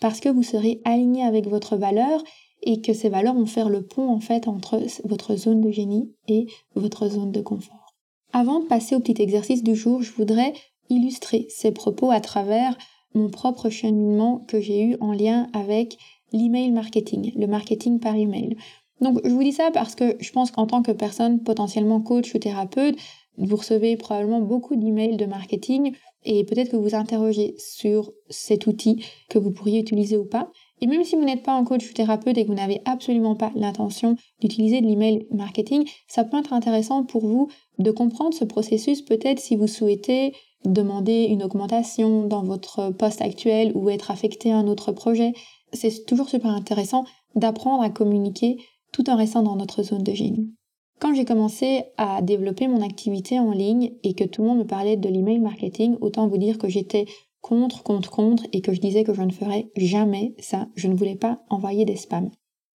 parce 0.00 0.20
que 0.20 0.28
vous 0.28 0.42
serez 0.42 0.80
aligné 0.84 1.22
avec 1.22 1.46
votre 1.46 1.76
valeur 1.76 2.22
et 2.62 2.80
que 2.80 2.94
ces 2.94 3.10
valeurs 3.10 3.34
vont 3.34 3.46
faire 3.46 3.68
le 3.68 3.82
pont 3.82 4.08
en 4.08 4.20
fait 4.20 4.48
entre 4.48 4.80
votre 5.04 5.36
zone 5.36 5.60
de 5.60 5.70
génie 5.70 6.10
et 6.28 6.46
votre 6.74 7.08
zone 7.08 7.32
de 7.32 7.42
confort. 7.42 7.94
Avant 8.32 8.60
de 8.60 8.66
passer 8.66 8.96
au 8.96 9.00
petit 9.00 9.22
exercice 9.22 9.62
du 9.62 9.76
jour, 9.76 10.02
je 10.02 10.12
voudrais 10.12 10.54
illustrer 10.88 11.46
ces 11.50 11.72
propos 11.72 12.10
à 12.10 12.20
travers 12.20 12.76
mon 13.14 13.28
propre 13.28 13.70
cheminement 13.70 14.44
que 14.48 14.60
j'ai 14.60 14.82
eu 14.82 14.96
en 15.00 15.12
lien 15.12 15.48
avec 15.52 15.98
l'email 16.32 16.72
marketing, 16.72 17.32
le 17.36 17.46
marketing 17.46 18.00
par 18.00 18.16
email. 18.16 18.56
Donc 19.00 19.20
je 19.24 19.30
vous 19.30 19.42
dis 19.42 19.52
ça 19.52 19.70
parce 19.72 19.94
que 19.94 20.16
je 20.20 20.30
pense 20.32 20.50
qu'en 20.50 20.66
tant 20.66 20.82
que 20.82 20.92
personne 20.92 21.42
potentiellement 21.42 22.00
coach 22.00 22.34
ou 22.34 22.38
thérapeute, 22.38 22.96
vous 23.36 23.56
recevez 23.56 23.96
probablement 23.96 24.40
beaucoup 24.40 24.76
d'emails 24.76 25.16
de 25.16 25.26
marketing 25.26 25.92
et 26.24 26.44
peut-être 26.44 26.70
que 26.70 26.76
vous 26.76 26.94
interrogez 26.94 27.54
sur 27.58 28.12
cet 28.30 28.66
outil 28.66 29.04
que 29.28 29.38
vous 29.38 29.50
pourriez 29.50 29.80
utiliser 29.80 30.16
ou 30.16 30.24
pas. 30.24 30.50
Et 30.80 30.86
même 30.86 31.04
si 31.04 31.16
vous 31.16 31.24
n'êtes 31.24 31.42
pas 31.42 31.52
un 31.52 31.64
coach 31.64 31.88
ou 31.90 31.92
thérapeute 31.92 32.38
et 32.38 32.44
que 32.44 32.48
vous 32.48 32.54
n'avez 32.54 32.80
absolument 32.84 33.34
pas 33.34 33.52
l'intention 33.54 34.16
d'utiliser 34.40 34.80
de 34.80 34.86
l'email 34.86 35.26
marketing, 35.30 35.88
ça 36.08 36.24
peut 36.24 36.38
être 36.38 36.52
intéressant 36.52 37.04
pour 37.04 37.26
vous 37.26 37.48
de 37.78 37.90
comprendre 37.90 38.34
ce 38.34 38.44
processus 38.44 39.02
peut-être 39.02 39.40
si 39.40 39.56
vous 39.56 39.66
souhaitez 39.66 40.32
demander 40.64 41.24
une 41.24 41.42
augmentation 41.42 42.26
dans 42.26 42.42
votre 42.42 42.90
poste 42.90 43.20
actuel 43.20 43.72
ou 43.74 43.90
être 43.90 44.10
affecté 44.10 44.50
à 44.50 44.56
un 44.56 44.66
autre 44.66 44.92
projet. 44.92 45.32
C'est 45.72 46.06
toujours 46.06 46.28
super 46.28 46.50
intéressant 46.50 47.04
d'apprendre 47.34 47.82
à 47.82 47.90
communiquer 47.90 48.58
tout 48.94 49.10
en 49.10 49.16
restant 49.16 49.42
dans 49.42 49.56
notre 49.56 49.82
zone 49.82 50.04
de 50.04 50.12
génie. 50.12 50.54
Quand 51.00 51.14
j'ai 51.14 51.24
commencé 51.24 51.82
à 51.98 52.22
développer 52.22 52.68
mon 52.68 52.80
activité 52.80 53.40
en 53.40 53.50
ligne 53.50 53.92
et 54.04 54.14
que 54.14 54.22
tout 54.22 54.42
le 54.42 54.48
monde 54.48 54.58
me 54.58 54.66
parlait 54.66 54.96
de 54.96 55.08
l'email 55.08 55.40
marketing, 55.40 55.96
autant 56.00 56.28
vous 56.28 56.38
dire 56.38 56.58
que 56.58 56.68
j'étais 56.68 57.06
contre, 57.40 57.82
contre, 57.82 58.10
contre 58.10 58.44
et 58.52 58.60
que 58.60 58.72
je 58.72 58.80
disais 58.80 59.02
que 59.02 59.12
je 59.12 59.22
ne 59.22 59.32
ferais 59.32 59.68
jamais 59.76 60.36
ça. 60.38 60.68
Je 60.76 60.86
ne 60.86 60.94
voulais 60.94 61.16
pas 61.16 61.40
envoyer 61.50 61.84
des 61.84 61.96
spams. 61.96 62.30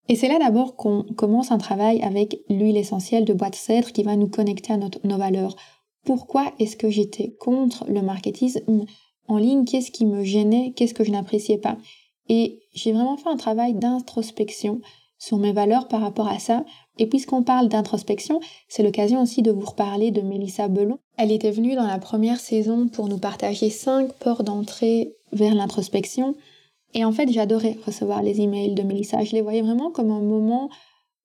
Et 0.09 0.17
c'est 0.17 0.27
là 0.27 0.41
d'abord 0.41 0.75
qu'on 0.75 1.05
commence 1.17 1.53
un 1.53 1.59
travail 1.59 2.03
avec 2.03 2.41
l'huile 2.49 2.77
essentielle 2.77 3.25
de 3.25 3.33
bois 3.33 3.51
de 3.51 3.55
cèdre 3.55 3.93
qui 3.93 4.03
va 4.03 4.17
nous 4.17 4.29
connecter 4.29 4.73
à 4.73 4.77
nos 4.77 5.17
valeurs. 5.17 5.55
Pourquoi 6.05 6.53
est-ce 6.59 6.77
que 6.77 6.91
j'étais 6.91 7.37
contre 7.39 7.85
le 7.89 8.03
marketing 8.03 8.59
en 9.29 9.37
ligne? 9.37 9.65
Qu'est-ce 9.65 9.93
qui 9.93 10.05
me 10.05 10.25
gênait? 10.25 10.73
Qu'est-ce 10.75 10.95
que 10.95 11.05
je 11.05 11.13
n'appréciais 11.13 11.59
pas? 11.59 11.79
Et 12.29 12.59
j'ai 12.75 12.91
vraiment 12.91 13.17
fait 13.17 13.29
un 13.29 13.37
travail 13.37 13.75
d'introspection 13.75 14.81
sur 15.19 15.39
mes 15.39 15.53
valeurs 15.53 15.89
par 15.89 16.01
rapport 16.01 16.29
à 16.29 16.39
ça. 16.39 16.65
Et 16.99 17.07
puisqu'on 17.07 17.43
parle 17.43 17.69
d'introspection, 17.69 18.41
c'est 18.69 18.83
l'occasion 18.83 19.23
aussi 19.23 19.43
de 19.43 19.51
vous 19.51 19.67
reparler 19.67 20.11
de 20.11 20.21
Mélissa 20.21 20.69
Belon. 20.69 20.99
Elle 21.17 21.33
était 21.33 21.51
venue 21.51 21.75
dans 21.75 21.87
la 21.87 21.99
première 21.99 22.41
saison 22.41 22.89
pour 22.89 23.09
nous 23.09 23.19
partager 23.19 23.71
cinq 23.71 24.13
ports 24.15 24.45
d'entrée 24.45 25.15
vers 25.33 25.55
l'introspection. 25.55 26.35
Et 26.95 27.05
en 27.05 27.13
fait, 27.13 27.31
j'adorais 27.31 27.77
recevoir 27.85 28.23
les 28.23 28.41
emails 28.41 28.75
de 28.75 28.83
Mélissa. 28.83 29.23
Je 29.23 29.33
les 29.33 29.43
voyais 29.43 29.63
vraiment 29.63 29.91
comme 29.91 30.11
un 30.11 30.23
moment 30.23 30.71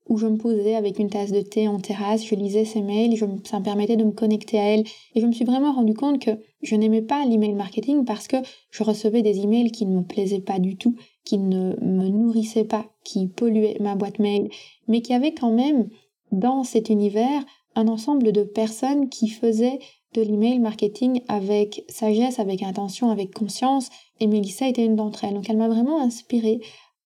où 0.09 0.17
je 0.17 0.27
me 0.27 0.37
posais 0.37 0.75
avec 0.75 0.99
une 0.99 1.09
tasse 1.09 1.31
de 1.31 1.41
thé 1.41 1.67
en 1.67 1.79
terrasse, 1.79 2.25
je 2.25 2.35
lisais 2.35 2.65
ses 2.65 2.81
mails, 2.81 3.17
ça 3.45 3.59
me 3.59 3.63
permettait 3.63 3.95
de 3.95 4.03
me 4.03 4.11
connecter 4.11 4.59
à 4.59 4.63
elle. 4.63 4.83
Et 5.15 5.21
je 5.21 5.25
me 5.25 5.31
suis 5.31 5.45
vraiment 5.45 5.71
rendu 5.71 5.93
compte 5.93 6.19
que 6.19 6.31
je 6.61 6.75
n'aimais 6.75 7.01
pas 7.01 7.25
l'email 7.25 7.53
marketing 7.53 8.03
parce 8.03 8.27
que 8.27 8.37
je 8.69 8.83
recevais 8.83 9.21
des 9.21 9.39
emails 9.39 9.71
qui 9.71 9.85
ne 9.85 9.97
me 9.97 10.03
plaisaient 10.03 10.41
pas 10.41 10.59
du 10.59 10.75
tout, 10.75 10.95
qui 11.25 11.37
ne 11.37 11.75
me 11.81 12.09
nourrissaient 12.09 12.65
pas, 12.65 12.85
qui 13.03 13.27
polluaient 13.27 13.77
ma 13.79 13.95
boîte 13.95 14.19
mail, 14.19 14.49
mais 14.87 15.01
qui 15.01 15.13
avaient 15.13 15.33
quand 15.33 15.51
même 15.51 15.89
dans 16.31 16.63
cet 16.63 16.89
univers 16.89 17.43
un 17.75 17.87
ensemble 17.87 18.31
de 18.31 18.43
personnes 18.43 19.09
qui 19.09 19.29
faisaient 19.29 19.79
de 20.13 20.21
l'email 20.21 20.59
marketing 20.59 21.21
avec 21.27 21.85
sagesse, 21.89 22.39
avec 22.39 22.61
intention, 22.61 23.09
avec 23.09 23.33
conscience, 23.33 23.89
et 24.19 24.27
Mélissa 24.27 24.67
était 24.67 24.85
une 24.85 24.95
d'entre 24.95 25.23
elles. 25.23 25.33
Donc 25.33 25.49
elle 25.49 25.57
m'a 25.57 25.69
vraiment 25.69 25.99
inspirée 25.99 26.61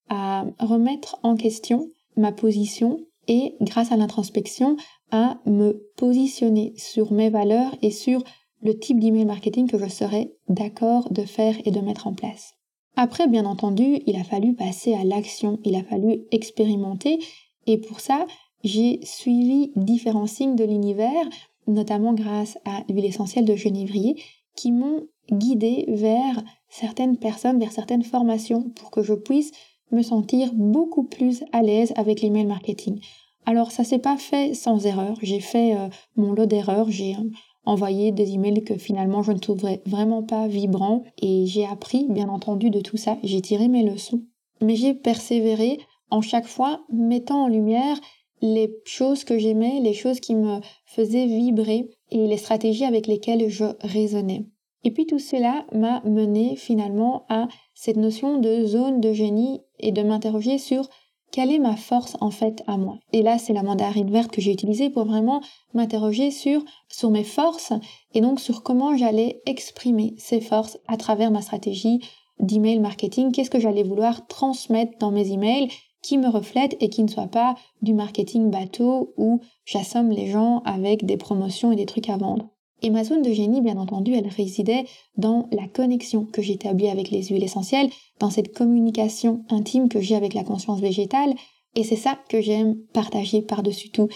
à 0.09 0.45
remettre 0.59 1.19
en 1.23 1.35
question 1.35 1.89
ma 2.15 2.31
position 2.31 2.99
et 3.27 3.55
grâce 3.61 3.91
à 3.91 3.97
l'introspection 3.97 4.77
à 5.11 5.39
me 5.45 5.89
positionner 5.95 6.73
sur 6.77 7.11
mes 7.11 7.29
valeurs 7.29 7.75
et 7.81 7.91
sur 7.91 8.23
le 8.61 8.77
type 8.77 8.99
d'email 8.99 9.25
marketing 9.25 9.69
que 9.69 9.77
je 9.77 9.87
serais 9.87 10.33
d'accord 10.49 11.11
de 11.11 11.23
faire 11.23 11.55
et 11.65 11.71
de 11.71 11.79
mettre 11.79 12.07
en 12.07 12.13
place. 12.13 12.56
Après, 12.99 13.27
bien 13.27 13.45
entendu, 13.45 13.99
il 14.07 14.15
a 14.15 14.23
fallu 14.23 14.55
passer 14.55 14.95
à 14.95 15.03
l'action, 15.03 15.59
il 15.63 15.75
a 15.75 15.83
fallu 15.83 16.23
expérimenter. 16.31 17.19
Et 17.67 17.77
pour 17.77 17.99
ça, 17.99 18.25
j'ai 18.63 18.99
suivi 19.03 19.71
différents 19.75 20.25
signes 20.25 20.55
de 20.55 20.63
l'univers, 20.63 21.29
notamment 21.67 22.13
grâce 22.13 22.57
à 22.65 22.81
l'huile 22.89 23.05
essentielle 23.05 23.45
de 23.45 23.55
genévrier, 23.55 24.19
qui 24.55 24.71
m'ont 24.71 25.03
guidé 25.31 25.85
vers 25.89 26.43
certaines 26.69 27.17
personnes, 27.17 27.59
vers 27.59 27.71
certaines 27.71 28.03
formations 28.03 28.63
pour 28.75 28.89
que 28.89 29.03
je 29.03 29.13
puisse 29.13 29.51
me 29.91 30.01
sentir 30.01 30.49
beaucoup 30.55 31.03
plus 31.03 31.43
à 31.51 31.61
l'aise 31.61 31.93
avec 31.97 32.21
l'email 32.21 32.47
marketing. 32.47 32.99
Alors 33.45 33.71
ça 33.71 33.83
s'est 33.83 33.99
pas 33.99 34.17
fait 34.17 34.55
sans 34.55 34.85
erreur, 34.87 35.17
j'ai 35.21 35.39
fait 35.39 35.75
euh, 35.75 35.87
mon 36.15 36.33
lot 36.33 36.47
d'erreurs, 36.47 36.89
j'ai 36.89 37.13
euh, 37.15 37.29
envoyé 37.67 38.11
des 38.11 38.33
emails 38.33 38.63
que 38.63 38.77
finalement 38.77 39.21
je 39.21 39.33
ne 39.33 39.39
trouverais 39.39 39.81
vraiment 39.85 40.23
pas 40.23 40.47
vibrants 40.47 41.03
et 41.21 41.45
j'ai 41.45 41.65
appris 41.65 42.07
bien 42.09 42.29
entendu 42.29 42.69
de 42.69 42.79
tout 42.79 42.97
ça, 42.97 43.17
j'ai 43.23 43.41
tiré 43.41 43.67
mes 43.67 43.83
leçons. 43.83 44.21
Mais 44.61 44.75
j'ai 44.75 44.93
persévéré 44.93 45.79
en 46.09 46.21
chaque 46.21 46.47
fois 46.47 46.81
mettant 46.91 47.43
en 47.43 47.47
lumière 47.47 47.99
les 48.41 48.71
choses 48.85 49.23
que 49.23 49.37
j'aimais, 49.37 49.79
les 49.81 49.93
choses 49.93 50.19
qui 50.19 50.35
me 50.35 50.59
faisaient 50.85 51.25
vibrer 51.25 51.89
et 52.09 52.25
les 52.25 52.37
stratégies 52.37 52.85
avec 52.85 53.05
lesquelles 53.05 53.49
je 53.49 53.65
raisonnais. 53.81 54.45
Et 54.83 54.91
puis 54.91 55.05
tout 55.05 55.19
cela 55.19 55.65
m'a 55.73 56.01
mené 56.05 56.55
finalement 56.55 57.25
à 57.29 57.47
cette 57.73 57.97
notion 57.97 58.39
de 58.39 58.65
zone 58.65 59.01
de 59.01 59.11
génie 59.11 59.59
et 59.79 59.91
de 59.91 60.03
m'interroger 60.03 60.57
sur 60.57 60.87
quelle 61.31 61.51
est 61.51 61.59
ma 61.59 61.75
force 61.75 62.17
en 62.21 62.31
fait 62.31 62.63
à 62.67 62.77
moi? 62.77 62.97
Et 63.13 63.21
là, 63.21 63.37
c'est 63.37 63.53
la 63.53 63.63
mandarine 63.63 64.09
verte 64.11 64.31
que 64.31 64.41
j'ai 64.41 64.51
utilisée 64.51 64.89
pour 64.89 65.05
vraiment 65.05 65.41
m'interroger 65.73 66.31
sur, 66.31 66.63
sur 66.89 67.11
mes 67.11 67.23
forces 67.23 67.73
et 68.13 68.21
donc 68.21 68.39
sur 68.39 68.63
comment 68.63 68.95
j'allais 68.95 69.41
exprimer 69.45 70.15
ces 70.17 70.41
forces 70.41 70.77
à 70.87 70.97
travers 70.97 71.31
ma 71.31 71.41
stratégie 71.41 71.99
d'email 72.39 72.79
marketing. 72.79 73.31
Qu'est-ce 73.31 73.49
que 73.49 73.59
j'allais 73.59 73.83
vouloir 73.83 74.27
transmettre 74.27 74.97
dans 74.99 75.11
mes 75.11 75.31
emails 75.31 75.69
qui 76.01 76.17
me 76.17 76.29
reflète 76.29 76.77
et 76.79 76.89
qui 76.89 77.03
ne 77.03 77.09
soit 77.09 77.27
pas 77.27 77.55
du 77.81 77.93
marketing 77.93 78.49
bateau 78.49 79.13
où 79.17 79.41
j'assomme 79.65 80.09
les 80.09 80.27
gens 80.27 80.61
avec 80.65 81.05
des 81.05 81.17
promotions 81.17 81.71
et 81.71 81.75
des 81.75 81.85
trucs 81.85 82.09
à 82.09 82.17
vendre? 82.17 82.49
Et 82.83 82.89
ma 82.89 83.03
zone 83.03 83.23
de 83.23 83.31
génie, 83.31 83.61
bien 83.61 83.77
entendu, 83.77 84.13
elle 84.13 84.27
résidait 84.27 84.85
dans 85.17 85.47
la 85.51 85.67
connexion 85.67 86.25
que 86.25 86.41
j'établis 86.41 86.89
avec 86.89 87.09
les 87.09 87.23
huiles 87.23 87.43
essentielles, 87.43 87.89
dans 88.19 88.29
cette 88.29 88.55
communication 88.55 89.43
intime 89.49 89.89
que 89.89 89.99
j'ai 89.99 90.15
avec 90.15 90.33
la 90.33 90.43
conscience 90.43 90.79
végétale, 90.79 91.33
et 91.75 91.83
c'est 91.83 91.95
ça 91.95 92.17
que 92.29 92.39
j'aime 92.39 92.75
partager 92.93 93.41
par-dessus 93.41 93.89
tout. 93.89 94.07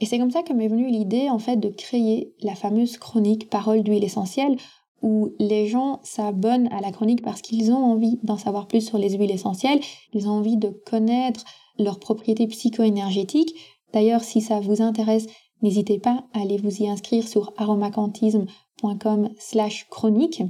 Et 0.00 0.06
c'est 0.06 0.18
comme 0.18 0.30
ça 0.30 0.42
que 0.42 0.52
m'est 0.52 0.68
venue 0.68 0.90
l'idée, 0.90 1.28
en 1.30 1.38
fait, 1.38 1.56
de 1.56 1.68
créer 1.68 2.32
la 2.42 2.54
fameuse 2.54 2.96
chronique 2.98 3.48
Parole 3.48 3.82
d'huile 3.82 4.04
essentielle, 4.04 4.56
où 5.02 5.30
les 5.38 5.66
gens 5.66 6.00
s'abonnent 6.02 6.68
à 6.72 6.80
la 6.80 6.92
chronique 6.92 7.22
parce 7.22 7.40
qu'ils 7.40 7.72
ont 7.72 7.84
envie 7.84 8.18
d'en 8.22 8.36
savoir 8.36 8.66
plus 8.66 8.82
sur 8.82 8.98
les 8.98 9.16
huiles 9.16 9.30
essentielles, 9.30 9.80
ils 10.12 10.28
ont 10.28 10.32
envie 10.32 10.56
de 10.56 10.68
connaître 10.68 11.44
leurs 11.78 11.98
propriétés 11.98 12.46
psycho-énergétiques. 12.46 13.54
D'ailleurs, 13.92 14.22
si 14.22 14.40
ça 14.40 14.60
vous 14.60 14.82
intéresse, 14.82 15.26
N'hésitez 15.62 15.98
pas 15.98 16.24
à 16.32 16.40
aller 16.40 16.56
vous 16.56 16.82
y 16.82 16.88
inscrire 16.88 17.26
sur 17.26 17.52
aromacantisme.com 17.56 19.30
slash 19.38 19.86
chronique. 19.88 20.42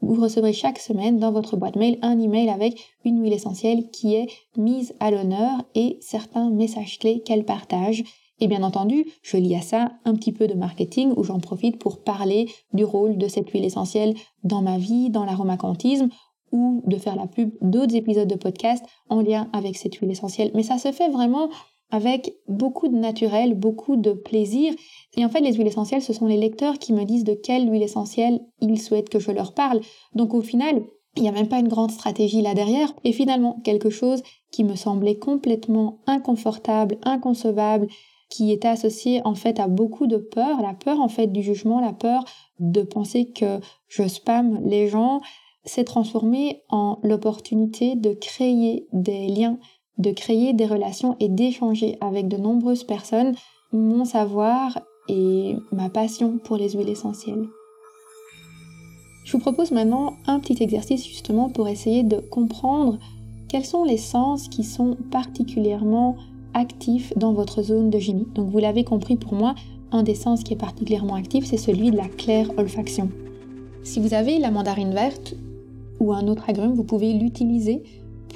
Vous 0.00 0.20
recevrez 0.20 0.52
chaque 0.52 0.78
semaine 0.78 1.18
dans 1.18 1.32
votre 1.32 1.56
boîte 1.56 1.76
mail 1.76 1.98
un 2.02 2.20
email 2.20 2.50
avec 2.50 2.78
une 3.04 3.20
huile 3.20 3.32
essentielle 3.32 3.90
qui 3.90 4.14
est 4.14 4.28
mise 4.56 4.94
à 5.00 5.10
l'honneur 5.10 5.64
et 5.74 5.98
certains 6.00 6.50
messages 6.50 6.98
clés 6.98 7.20
qu'elle 7.20 7.44
partage. 7.44 8.04
Et 8.40 8.46
bien 8.46 8.62
entendu, 8.62 9.06
je 9.22 9.36
lis 9.36 9.56
à 9.56 9.60
ça 9.60 9.90
un 10.04 10.14
petit 10.14 10.32
peu 10.32 10.46
de 10.46 10.54
marketing 10.54 11.12
où 11.16 11.24
j'en 11.24 11.40
profite 11.40 11.78
pour 11.78 12.04
parler 12.04 12.48
du 12.72 12.84
rôle 12.84 13.18
de 13.18 13.26
cette 13.26 13.50
huile 13.50 13.64
essentielle 13.64 14.14
dans 14.44 14.62
ma 14.62 14.78
vie, 14.78 15.10
dans 15.10 15.24
l'aromacantisme 15.24 16.08
ou 16.52 16.82
de 16.86 16.96
faire 16.96 17.16
la 17.16 17.26
pub 17.26 17.50
d'autres 17.60 17.96
épisodes 17.96 18.28
de 18.28 18.36
podcast 18.36 18.84
en 19.08 19.20
lien 19.20 19.48
avec 19.52 19.76
cette 19.76 19.96
huile 19.96 20.12
essentielle. 20.12 20.52
Mais 20.54 20.62
ça 20.62 20.78
se 20.78 20.92
fait 20.92 21.10
vraiment 21.10 21.48
avec 21.90 22.34
beaucoup 22.48 22.88
de 22.88 22.96
naturel, 22.96 23.54
beaucoup 23.54 23.96
de 23.96 24.12
plaisir. 24.12 24.74
Et 25.16 25.24
en 25.24 25.28
fait, 25.28 25.40
les 25.40 25.54
huiles 25.54 25.66
essentielles, 25.66 26.02
ce 26.02 26.12
sont 26.12 26.26
les 26.26 26.36
lecteurs 26.36 26.78
qui 26.78 26.92
me 26.92 27.04
disent 27.04 27.24
de 27.24 27.34
quelle 27.34 27.70
huile 27.70 27.82
essentielle 27.82 28.40
ils 28.60 28.80
souhaitent 28.80 29.08
que 29.08 29.18
je 29.18 29.30
leur 29.30 29.54
parle. 29.54 29.80
Donc 30.14 30.34
au 30.34 30.42
final, 30.42 30.82
il 31.16 31.22
n'y 31.22 31.28
a 31.28 31.32
même 31.32 31.48
pas 31.48 31.58
une 31.58 31.68
grande 31.68 31.90
stratégie 31.90 32.42
là 32.42 32.54
derrière. 32.54 32.92
Et 33.04 33.12
finalement, 33.12 33.60
quelque 33.64 33.90
chose 33.90 34.22
qui 34.50 34.64
me 34.64 34.76
semblait 34.76 35.18
complètement 35.18 35.98
inconfortable, 36.06 36.98
inconcevable, 37.02 37.88
qui 38.30 38.52
était 38.52 38.68
associé 38.68 39.22
en 39.24 39.34
fait 39.34 39.58
à 39.58 39.68
beaucoup 39.68 40.06
de 40.06 40.18
peur, 40.18 40.60
la 40.60 40.74
peur 40.74 41.00
en 41.00 41.08
fait 41.08 41.28
du 41.28 41.42
jugement, 41.42 41.80
la 41.80 41.92
peur 41.92 42.24
de 42.58 42.82
penser 42.82 43.30
que 43.30 43.58
je 43.88 44.06
spam 44.06 44.60
les 44.64 44.88
gens, 44.88 45.20
s'est 45.64 45.84
transformé 45.84 46.62
en 46.68 46.98
l'opportunité 47.02 47.94
de 47.94 48.12
créer 48.12 48.86
des 48.92 49.28
liens 49.28 49.58
de 49.98 50.10
créer 50.10 50.52
des 50.52 50.66
relations 50.66 51.16
et 51.20 51.28
d'échanger 51.28 51.98
avec 52.00 52.28
de 52.28 52.36
nombreuses 52.36 52.84
personnes 52.84 53.34
mon 53.72 54.04
savoir 54.04 54.80
et 55.08 55.56
ma 55.72 55.90
passion 55.90 56.38
pour 56.38 56.56
les 56.56 56.70
huiles 56.70 56.88
essentielles. 56.88 57.46
Je 59.24 59.32
vous 59.32 59.38
propose 59.38 59.72
maintenant 59.72 60.14
un 60.26 60.40
petit 60.40 60.62
exercice 60.62 61.06
justement 61.06 61.50
pour 61.50 61.68
essayer 61.68 62.02
de 62.02 62.16
comprendre 62.16 62.98
quels 63.48 63.64
sont 63.64 63.84
les 63.84 63.98
sens 63.98 64.48
qui 64.48 64.64
sont 64.64 64.96
particulièrement 65.10 66.16
actifs 66.54 67.12
dans 67.16 67.32
votre 67.32 67.62
zone 67.62 67.90
de 67.90 67.98
génie. 67.98 68.26
Donc 68.34 68.48
vous 68.48 68.58
l'avez 68.58 68.84
compris 68.84 69.16
pour 69.16 69.34
moi, 69.34 69.54
un 69.92 70.02
des 70.02 70.14
sens 70.14 70.42
qui 70.42 70.54
est 70.54 70.56
particulièrement 70.56 71.14
actif, 71.14 71.44
c'est 71.44 71.56
celui 71.56 71.90
de 71.90 71.96
la 71.96 72.08
claire 72.08 72.50
olfaction. 72.58 73.10
Si 73.82 74.00
vous 74.00 74.14
avez 74.14 74.38
la 74.38 74.50
mandarine 74.50 74.92
verte 74.92 75.34
ou 76.00 76.12
un 76.12 76.26
autre 76.28 76.48
agrume, 76.48 76.74
vous 76.74 76.84
pouvez 76.84 77.12
l'utiliser 77.14 77.82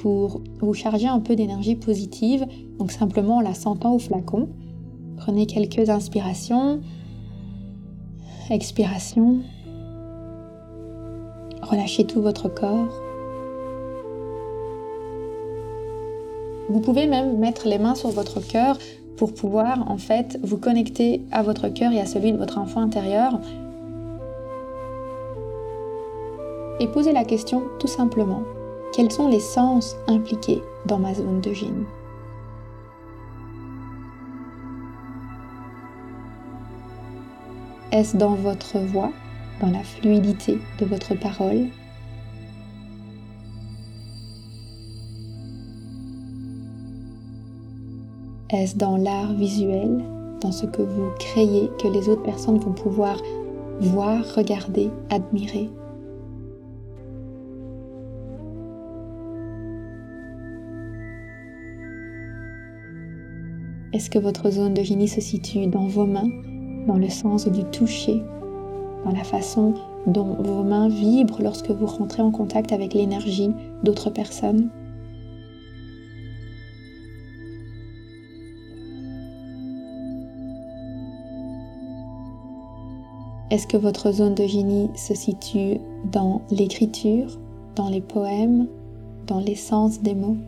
pour 0.03 0.43
vous 0.61 0.75
charger 0.75 1.07
un 1.07 1.21
peu 1.21 1.37
d'énergie 1.37 1.77
positive, 1.77 2.45
donc 2.79 2.91
simplement 2.91 3.37
en 3.37 3.41
la 3.41 3.55
sentant 3.55 3.95
au 3.95 4.01
flacon. 4.01 4.49
Prenez 5.17 5.47
quelques 5.47 5.89
inspirations, 5.89 6.81
expirations. 8.51 9.39
Relâchez 11.63 12.05
tout 12.05 12.21
votre 12.21 12.49
corps. 12.53 12.93
Vous 16.69 16.81
pouvez 16.81 17.07
même 17.07 17.39
mettre 17.39 17.69
les 17.69 17.79
mains 17.79 17.95
sur 17.95 18.11
votre 18.11 18.41
cœur 18.41 18.79
pour 19.17 19.33
pouvoir 19.33 19.89
en 19.89 19.99
fait 19.99 20.41
vous 20.43 20.59
connecter 20.59 21.23
à 21.31 21.45
votre 21.45 21.69
cœur 21.69 21.93
et 21.93 22.01
à 22.01 22.07
celui 22.07 22.33
de 22.33 22.39
votre 22.39 22.59
enfant 22.59 22.81
intérieur. 22.81 23.39
Et 26.81 26.89
poser 26.89 27.13
la 27.13 27.25
question 27.25 27.63
tout 27.79 27.87
simplement. 27.87 28.43
Quels 28.93 29.11
sont 29.11 29.29
les 29.29 29.41
sens 29.41 29.97
impliqués 30.07 30.63
dans 30.85 30.99
ma 30.99 31.15
zone 31.15 31.41
de 31.41 31.55
génie 31.55 31.87
Est-ce 37.91 38.19
dans 38.19 38.35
votre 38.35 38.79
voix, 38.79 39.11
dans 39.63 39.71
la 39.71 39.83
fluidité 39.83 40.59
de 40.79 40.85
votre 40.85 41.15
parole? 41.15 41.69
Est-ce 48.51 48.77
dans 48.77 48.99
l'art 48.99 49.33
visuel, 49.33 50.05
dans 50.43 50.53
ce 50.53 50.67
que 50.67 50.83
vous 50.83 51.11
créez, 51.19 51.71
que 51.83 51.89
les 51.89 52.11
autres 52.11 52.25
personnes 52.25 52.59
vont 52.59 52.73
pouvoir 52.73 53.17
voir, 53.81 54.23
regarder, 54.35 54.91
admirer? 55.09 55.71
Est-ce 63.93 64.09
que 64.09 64.19
votre 64.19 64.51
zone 64.51 64.73
de 64.73 64.83
génie 64.83 65.09
se 65.09 65.21
situe 65.21 65.67
dans 65.67 65.87
vos 65.87 66.07
mains, 66.07 66.31
dans 66.87 66.97
le 66.97 67.11
sens 67.11 67.47
du 67.47 67.63
toucher, 67.65 68.23
dans 69.05 69.13
la 69.13 69.23
façon 69.23 69.75
dont 70.07 70.35
vos 70.41 70.63
mains 70.63 70.89
vibrent 70.89 71.43
lorsque 71.43 71.71
vous 71.71 71.85
rentrez 71.85 72.23
en 72.23 72.31
contact 72.31 72.73
avec 72.73 72.95
l'énergie 72.95 73.51
d'autres 73.85 74.09
personnes? 74.09 74.71
Est-ce 83.51 83.67
que 83.67 83.77
votre 83.77 84.11
zone 84.11 84.35
de 84.35 84.47
génie 84.47 84.89
se 84.97 85.15
situe 85.15 85.77
dans 86.11 86.41
l'écriture, 86.51 87.39
dans 87.77 87.91
les 87.91 88.01
poèmes, 88.01 88.67
dans 89.27 89.41
l'essence 89.41 90.01
des 90.01 90.15
mots? 90.15 90.39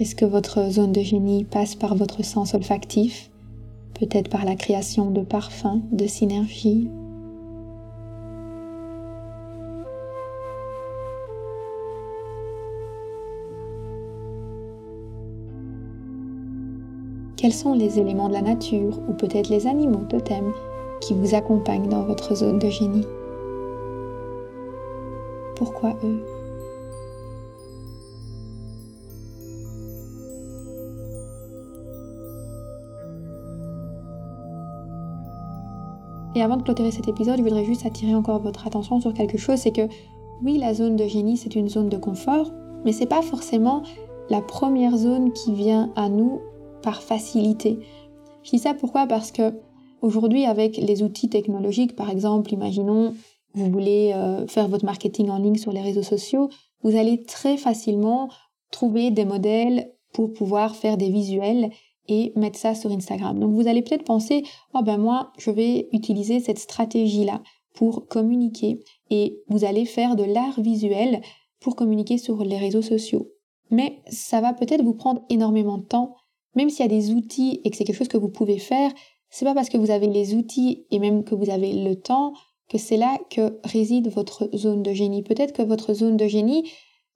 Est-ce 0.00 0.14
que 0.14 0.24
votre 0.24 0.70
zone 0.70 0.92
de 0.92 1.02
génie 1.02 1.44
passe 1.44 1.74
par 1.74 1.94
votre 1.94 2.24
sens 2.24 2.54
olfactif, 2.54 3.30
peut-être 3.92 4.30
par 4.30 4.46
la 4.46 4.54
création 4.56 5.10
de 5.10 5.20
parfums, 5.20 5.82
de 5.92 6.06
synergie 6.06 6.88
Quels 17.36 17.52
sont 17.52 17.74
les 17.74 17.98
éléments 17.98 18.28
de 18.28 18.34
la 18.34 18.40
nature 18.40 18.98
ou 19.06 19.12
peut-être 19.12 19.50
les 19.50 19.66
animaux 19.66 20.06
totems 20.08 20.54
qui 21.02 21.12
vous 21.12 21.34
accompagnent 21.34 21.90
dans 21.90 22.04
votre 22.04 22.34
zone 22.34 22.58
de 22.58 22.70
génie? 22.70 23.06
Pourquoi 25.56 25.94
eux? 26.04 26.39
Et 36.36 36.42
avant 36.42 36.56
de 36.56 36.62
clôturer 36.62 36.92
cet 36.92 37.08
épisode, 37.08 37.38
je 37.38 37.42
voudrais 37.42 37.64
juste 37.64 37.84
attirer 37.84 38.14
encore 38.14 38.40
votre 38.40 38.66
attention 38.66 39.00
sur 39.00 39.12
quelque 39.12 39.36
chose, 39.36 39.58
c'est 39.58 39.72
que 39.72 39.88
oui, 40.42 40.58
la 40.58 40.74
zone 40.74 40.96
de 40.96 41.06
génie, 41.06 41.36
c'est 41.36 41.56
une 41.56 41.68
zone 41.68 41.88
de 41.88 41.96
confort, 41.96 42.52
mais 42.84 42.92
c'est 42.92 43.06
pas 43.06 43.20
forcément 43.20 43.82
la 44.30 44.40
première 44.40 44.96
zone 44.96 45.32
qui 45.32 45.52
vient 45.52 45.92
à 45.96 46.08
nous 46.08 46.40
par 46.82 47.02
facilité. 47.02 47.78
Je 48.42 48.50
dis 48.50 48.58
ça 48.58 48.74
pourquoi? 48.74 49.06
Parce 49.06 49.32
que 49.32 49.60
aujourd'hui, 50.02 50.46
avec 50.46 50.76
les 50.76 51.02
outils 51.02 51.28
technologiques, 51.28 51.96
par 51.96 52.10
exemple, 52.10 52.52
imaginons, 52.52 53.14
vous 53.54 53.70
voulez 53.70 54.12
euh, 54.14 54.46
faire 54.46 54.68
votre 54.68 54.84
marketing 54.84 55.30
en 55.30 55.38
ligne 55.38 55.58
sur 55.58 55.72
les 55.72 55.82
réseaux 55.82 56.04
sociaux, 56.04 56.48
vous 56.82 56.96
allez 56.96 57.24
très 57.24 57.56
facilement 57.56 58.28
trouver 58.70 59.10
des 59.10 59.24
modèles 59.24 59.90
pour 60.12 60.32
pouvoir 60.32 60.76
faire 60.76 60.96
des 60.96 61.10
visuels 61.10 61.70
et 62.10 62.32
mettre 62.36 62.58
ça 62.58 62.74
sur 62.74 62.90
Instagram. 62.90 63.38
Donc 63.38 63.52
vous 63.52 63.68
allez 63.68 63.80
peut-être 63.80 64.04
penser, 64.04 64.42
oh 64.74 64.82
ben 64.82 64.98
moi, 64.98 65.32
je 65.38 65.50
vais 65.50 65.88
utiliser 65.92 66.40
cette 66.40 66.58
stratégie-là 66.58 67.40
pour 67.72 68.08
communiquer 68.08 68.80
et 69.10 69.40
vous 69.48 69.64
allez 69.64 69.86
faire 69.86 70.16
de 70.16 70.24
l'art 70.24 70.60
visuel 70.60 71.22
pour 71.60 71.76
communiquer 71.76 72.18
sur 72.18 72.44
les 72.44 72.58
réseaux 72.58 72.82
sociaux. 72.82 73.30
Mais 73.70 74.02
ça 74.08 74.40
va 74.40 74.52
peut-être 74.52 74.82
vous 74.82 74.94
prendre 74.94 75.22
énormément 75.30 75.78
de 75.78 75.84
temps, 75.84 76.16
même 76.56 76.68
s'il 76.68 76.84
y 76.84 76.88
a 76.88 76.88
des 76.88 77.12
outils 77.12 77.60
et 77.64 77.70
que 77.70 77.76
c'est 77.76 77.84
quelque 77.84 77.96
chose 77.96 78.08
que 78.08 78.18
vous 78.18 78.28
pouvez 78.28 78.58
faire, 78.58 78.92
c'est 79.30 79.44
pas 79.44 79.54
parce 79.54 79.68
que 79.68 79.78
vous 79.78 79.92
avez 79.92 80.08
les 80.08 80.34
outils 80.34 80.86
et 80.90 80.98
même 80.98 81.22
que 81.22 81.36
vous 81.36 81.48
avez 81.48 81.72
le 81.72 81.94
temps 81.94 82.32
que 82.68 82.78
c'est 82.78 82.96
là 82.96 83.18
que 83.30 83.60
réside 83.64 84.08
votre 84.08 84.50
zone 84.56 84.82
de 84.82 84.92
génie. 84.92 85.22
Peut-être 85.22 85.52
que 85.52 85.62
votre 85.62 85.94
zone 85.94 86.16
de 86.16 86.26
génie, 86.26 86.70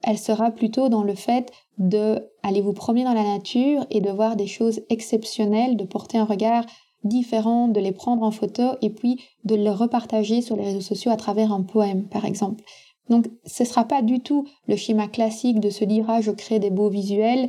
elle 0.06 0.18
sera 0.18 0.50
plutôt 0.50 0.88
dans 0.88 1.02
le 1.02 1.14
fait 1.14 1.50
de 1.78 2.31
aller 2.42 2.61
vous 2.61 2.74
promener 2.74 3.05
dans 3.05 3.14
la 3.14 3.24
nature 3.24 3.87
et 3.90 4.00
de 4.00 4.11
voir 4.11 4.37
des 4.37 4.46
choses 4.46 4.83
exceptionnelles, 4.90 5.76
de 5.76 5.85
porter 5.85 6.18
un 6.18 6.24
regard 6.24 6.64
différent, 7.05 7.68
de 7.68 7.81
les 7.81 7.92
prendre 7.92 8.22
en 8.22 8.31
photo 8.31 8.62
et 8.83 8.90
puis 8.90 9.20
de 9.44 9.55
les 9.55 9.70
repartager 9.70 10.42
sur 10.42 10.57
les 10.57 10.64
réseaux 10.64 10.81
sociaux 10.81 11.11
à 11.11 11.16
travers 11.16 11.52
un 11.52 11.62
poème, 11.62 12.07
par 12.09 12.24
exemple. 12.24 12.62
Donc, 13.09 13.26
ce 13.44 13.62
ne 13.62 13.68
sera 13.68 13.85
pas 13.85 14.02
du 14.02 14.20
tout 14.20 14.46
le 14.66 14.76
schéma 14.76 15.09
classique 15.09 15.61
de 15.61 15.70
se 15.70 15.85
dire 15.85 16.07
ah 16.09 16.20
je 16.20 16.31
crée 16.31 16.59
des 16.59 16.70
beaux 16.70 16.88
visuels 16.88 17.48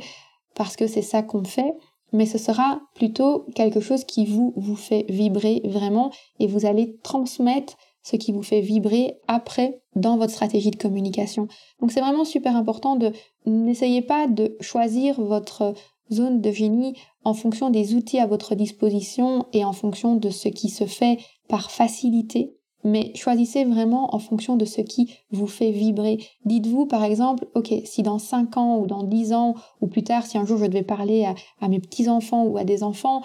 parce 0.54 0.76
que 0.76 0.86
c'est 0.86 1.02
ça 1.02 1.22
qu'on 1.22 1.44
fait, 1.44 1.74
mais 2.12 2.26
ce 2.26 2.38
sera 2.38 2.80
plutôt 2.94 3.46
quelque 3.54 3.80
chose 3.80 4.04
qui 4.04 4.26
vous 4.26 4.52
vous 4.56 4.76
fait 4.76 5.04
vibrer 5.08 5.60
vraiment 5.64 6.10
et 6.40 6.46
vous 6.46 6.66
allez 6.66 6.96
transmettre 7.02 7.76
ce 8.06 8.14
qui 8.14 8.30
vous 8.30 8.44
fait 8.44 8.60
vibrer 8.60 9.18
après 9.26 9.80
dans 9.96 10.16
votre 10.16 10.32
stratégie 10.32 10.70
de 10.70 10.76
communication. 10.76 11.48
Donc 11.80 11.90
c'est 11.90 12.00
vraiment 12.00 12.24
super 12.24 12.54
important 12.54 12.94
de 12.94 13.10
n'essayez 13.46 14.00
pas 14.00 14.28
de 14.28 14.56
choisir 14.60 15.20
votre 15.20 15.74
zone 16.12 16.40
de 16.40 16.52
génie 16.52 16.94
en 17.24 17.34
fonction 17.34 17.68
des 17.68 17.94
outils 17.94 18.20
à 18.20 18.28
votre 18.28 18.54
disposition 18.54 19.46
et 19.52 19.64
en 19.64 19.72
fonction 19.72 20.14
de 20.14 20.30
ce 20.30 20.48
qui 20.48 20.68
se 20.68 20.84
fait 20.84 21.18
par 21.48 21.72
facilité, 21.72 22.54
mais 22.84 23.10
choisissez 23.16 23.64
vraiment 23.64 24.14
en 24.14 24.20
fonction 24.20 24.56
de 24.56 24.64
ce 24.64 24.82
qui 24.82 25.12
vous 25.32 25.48
fait 25.48 25.72
vibrer. 25.72 26.18
Dites-vous 26.44 26.86
par 26.86 27.02
exemple, 27.02 27.48
ok, 27.56 27.74
si 27.84 28.04
dans 28.04 28.20
5 28.20 28.56
ans 28.56 28.78
ou 28.78 28.86
dans 28.86 29.02
10 29.02 29.32
ans 29.32 29.54
ou 29.80 29.88
plus 29.88 30.04
tard, 30.04 30.24
si 30.26 30.38
un 30.38 30.46
jour 30.46 30.58
je 30.58 30.66
devais 30.66 30.84
parler 30.84 31.28
à, 31.60 31.68
mes 31.68 31.80
petits-enfants 31.80 32.44
ou 32.44 32.56
à 32.56 32.62
des 32.62 32.84
enfants, 32.84 33.22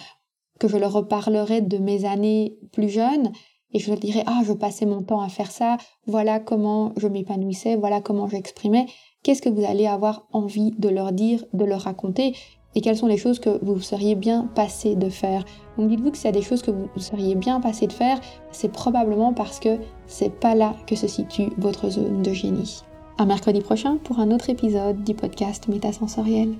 que 0.59 0.67
je 0.67 0.77
leur 0.77 0.93
reparlerai 0.93 1.61
de 1.61 1.77
mes 1.77 2.05
années 2.05 2.57
plus 2.71 2.89
jeunes, 2.89 3.31
et 3.73 3.79
je 3.79 3.93
dirais 3.93 4.23
ah 4.27 4.41
je 4.45 4.53
passais 4.53 4.85
mon 4.85 5.01
temps 5.01 5.21
à 5.21 5.29
faire 5.29 5.51
ça, 5.51 5.77
voilà 6.07 6.39
comment 6.39 6.93
je 6.97 7.07
m'épanouissais, 7.07 7.75
voilà 7.75 8.01
comment 8.01 8.27
j'exprimais. 8.27 8.87
Qu'est-ce 9.23 9.41
que 9.41 9.49
vous 9.49 9.63
allez 9.63 9.85
avoir 9.85 10.25
envie 10.31 10.71
de 10.71 10.89
leur 10.89 11.11
dire, 11.11 11.43
de 11.53 11.63
leur 11.65 11.81
raconter? 11.81 12.35
Et 12.73 12.81
quelles 12.81 12.97
sont 12.97 13.07
les 13.07 13.17
choses 13.17 13.39
que 13.39 13.63
vous 13.63 13.79
seriez 13.81 14.15
bien 14.15 14.49
passé 14.55 14.95
de 14.95 15.09
faire? 15.09 15.43
Donc 15.77 15.89
dites-vous 15.89 16.11
que 16.11 16.17
s'il 16.17 16.25
y 16.25 16.29
a 16.29 16.31
des 16.31 16.41
choses 16.41 16.61
que 16.61 16.71
vous 16.71 16.87
seriez 16.95 17.35
bien 17.35 17.59
passé 17.59 17.85
de 17.85 17.93
faire, 17.93 18.19
c'est 18.51 18.71
probablement 18.71 19.33
parce 19.33 19.59
que 19.59 19.77
c'est 20.07 20.33
pas 20.33 20.55
là 20.55 20.75
que 20.87 20.95
se 20.95 21.07
situe 21.07 21.49
votre 21.57 21.89
zone 21.89 22.21
de 22.21 22.33
génie. 22.33 22.81
À 23.17 23.25
mercredi 23.25 23.59
prochain 23.59 23.97
pour 23.97 24.19
un 24.19 24.31
autre 24.31 24.49
épisode 24.49 25.03
du 25.03 25.13
podcast 25.13 25.67
Métasensoriel. 25.67 26.55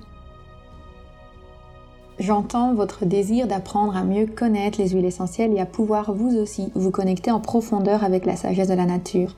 J'entends 2.22 2.72
votre 2.72 3.04
désir 3.04 3.48
d'apprendre 3.48 3.96
à 3.96 4.04
mieux 4.04 4.26
connaître 4.26 4.80
les 4.80 4.90
huiles 4.90 5.06
essentielles 5.06 5.52
et 5.56 5.60
à 5.60 5.66
pouvoir 5.66 6.14
vous 6.14 6.36
aussi 6.36 6.70
vous 6.76 6.92
connecter 6.92 7.32
en 7.32 7.40
profondeur 7.40 8.04
avec 8.04 8.26
la 8.26 8.36
sagesse 8.36 8.68
de 8.68 8.74
la 8.74 8.86
nature. 8.86 9.34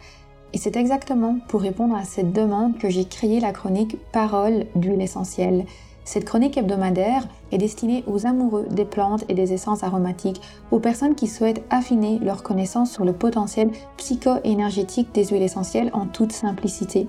Et 0.52 0.58
c'est 0.58 0.76
exactement 0.76 1.38
pour 1.48 1.62
répondre 1.62 1.96
à 1.96 2.04
cette 2.04 2.34
demande 2.34 2.76
que 2.76 2.90
j'ai 2.90 3.06
créé 3.06 3.40
la 3.40 3.52
chronique 3.52 3.96
Parole 4.12 4.66
d'huile 4.76 5.00
essentielle. 5.00 5.64
Cette 6.04 6.26
chronique 6.26 6.58
hebdomadaire 6.58 7.26
est 7.52 7.56
destinée 7.56 8.04
aux 8.06 8.26
amoureux 8.26 8.66
des 8.70 8.84
plantes 8.84 9.24
et 9.30 9.34
des 9.34 9.54
essences 9.54 9.82
aromatiques, 9.82 10.42
aux 10.70 10.78
personnes 10.78 11.14
qui 11.14 11.26
souhaitent 11.26 11.64
affiner 11.70 12.18
leur 12.18 12.42
connaissance 12.42 12.92
sur 12.92 13.06
le 13.06 13.14
potentiel 13.14 13.70
psycho-énergétique 13.96 15.08
des 15.14 15.24
huiles 15.24 15.42
essentielles 15.42 15.88
en 15.94 16.04
toute 16.04 16.32
simplicité. 16.32 17.08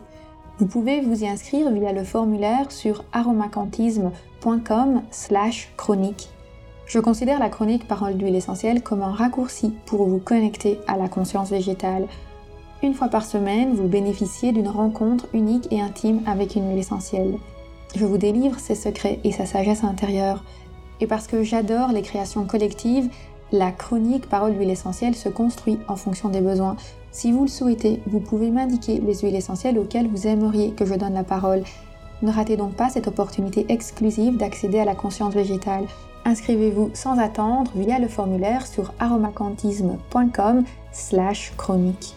Vous 0.57 0.67
pouvez 0.67 1.01
vous 1.01 1.25
y 1.25 1.27
inscrire 1.27 1.69
via 1.69 1.91
le 1.91 2.05
formulaire 2.05 2.71
sur 2.71 3.03
Je 6.85 6.99
considère 6.99 7.39
la 7.39 7.49
chronique 7.49 7.87
Parole 7.87 8.15
d'huile 8.15 8.35
essentielle 8.35 8.83
comme 8.83 9.01
un 9.01 9.11
raccourci 9.11 9.73
pour 9.87 10.05
vous 10.05 10.19
connecter 10.19 10.79
à 10.87 10.97
la 10.97 11.09
conscience 11.09 11.49
végétale. 11.49 12.05
Une 12.83 12.93
fois 12.93 13.07
par 13.07 13.25
semaine, 13.25 13.73
vous 13.73 13.87
bénéficiez 13.87 14.51
d'une 14.51 14.67
rencontre 14.67 15.25
unique 15.33 15.67
et 15.71 15.81
intime 15.81 16.21
avec 16.27 16.55
une 16.55 16.69
huile 16.69 16.77
essentielle. 16.77 17.39
Je 17.95 18.05
vous 18.05 18.19
délivre 18.19 18.59
ses 18.59 18.75
secrets 18.75 19.19
et 19.23 19.31
sa 19.31 19.47
sagesse 19.47 19.83
intérieure. 19.83 20.43
Et 21.01 21.07
parce 21.07 21.25
que 21.25 21.41
j'adore 21.41 21.91
les 21.91 22.03
créations 22.03 22.45
collectives, 22.45 23.09
la 23.51 23.71
chronique 23.71 24.29
Parole 24.29 24.53
d'huile 24.53 24.69
essentielle 24.69 25.15
se 25.15 25.29
construit 25.29 25.79
en 25.87 25.95
fonction 25.95 26.29
des 26.29 26.41
besoins. 26.41 26.75
Si 27.11 27.31
vous 27.31 27.41
le 27.41 27.47
souhaitez, 27.47 27.99
vous 28.05 28.19
pouvez 28.19 28.51
m'indiquer 28.51 28.99
les 28.99 29.15
huiles 29.15 29.35
essentielles 29.35 29.79
auxquelles 29.79 30.07
vous 30.07 30.27
aimeriez 30.27 30.73
que 30.73 30.85
je 30.85 30.93
donne 30.93 31.15
la 31.15 31.23
parole. 31.23 31.63
Ne 32.21 32.31
ratez 32.31 32.57
donc 32.57 32.73
pas 32.73 32.89
cette 32.89 33.07
opportunité 33.07 33.65
exclusive 33.69 34.37
d'accéder 34.37 34.79
à 34.79 34.85
la 34.85 34.95
conscience 34.95 35.33
végétale. 35.33 35.85
Inscrivez-vous 36.25 36.91
sans 36.93 37.19
attendre 37.19 37.71
via 37.75 37.99
le 37.99 38.07
formulaire 38.07 38.65
sur 38.65 38.93
aromacantisme.com 38.99 40.63
slash 40.91 41.53
chronique. 41.55 42.15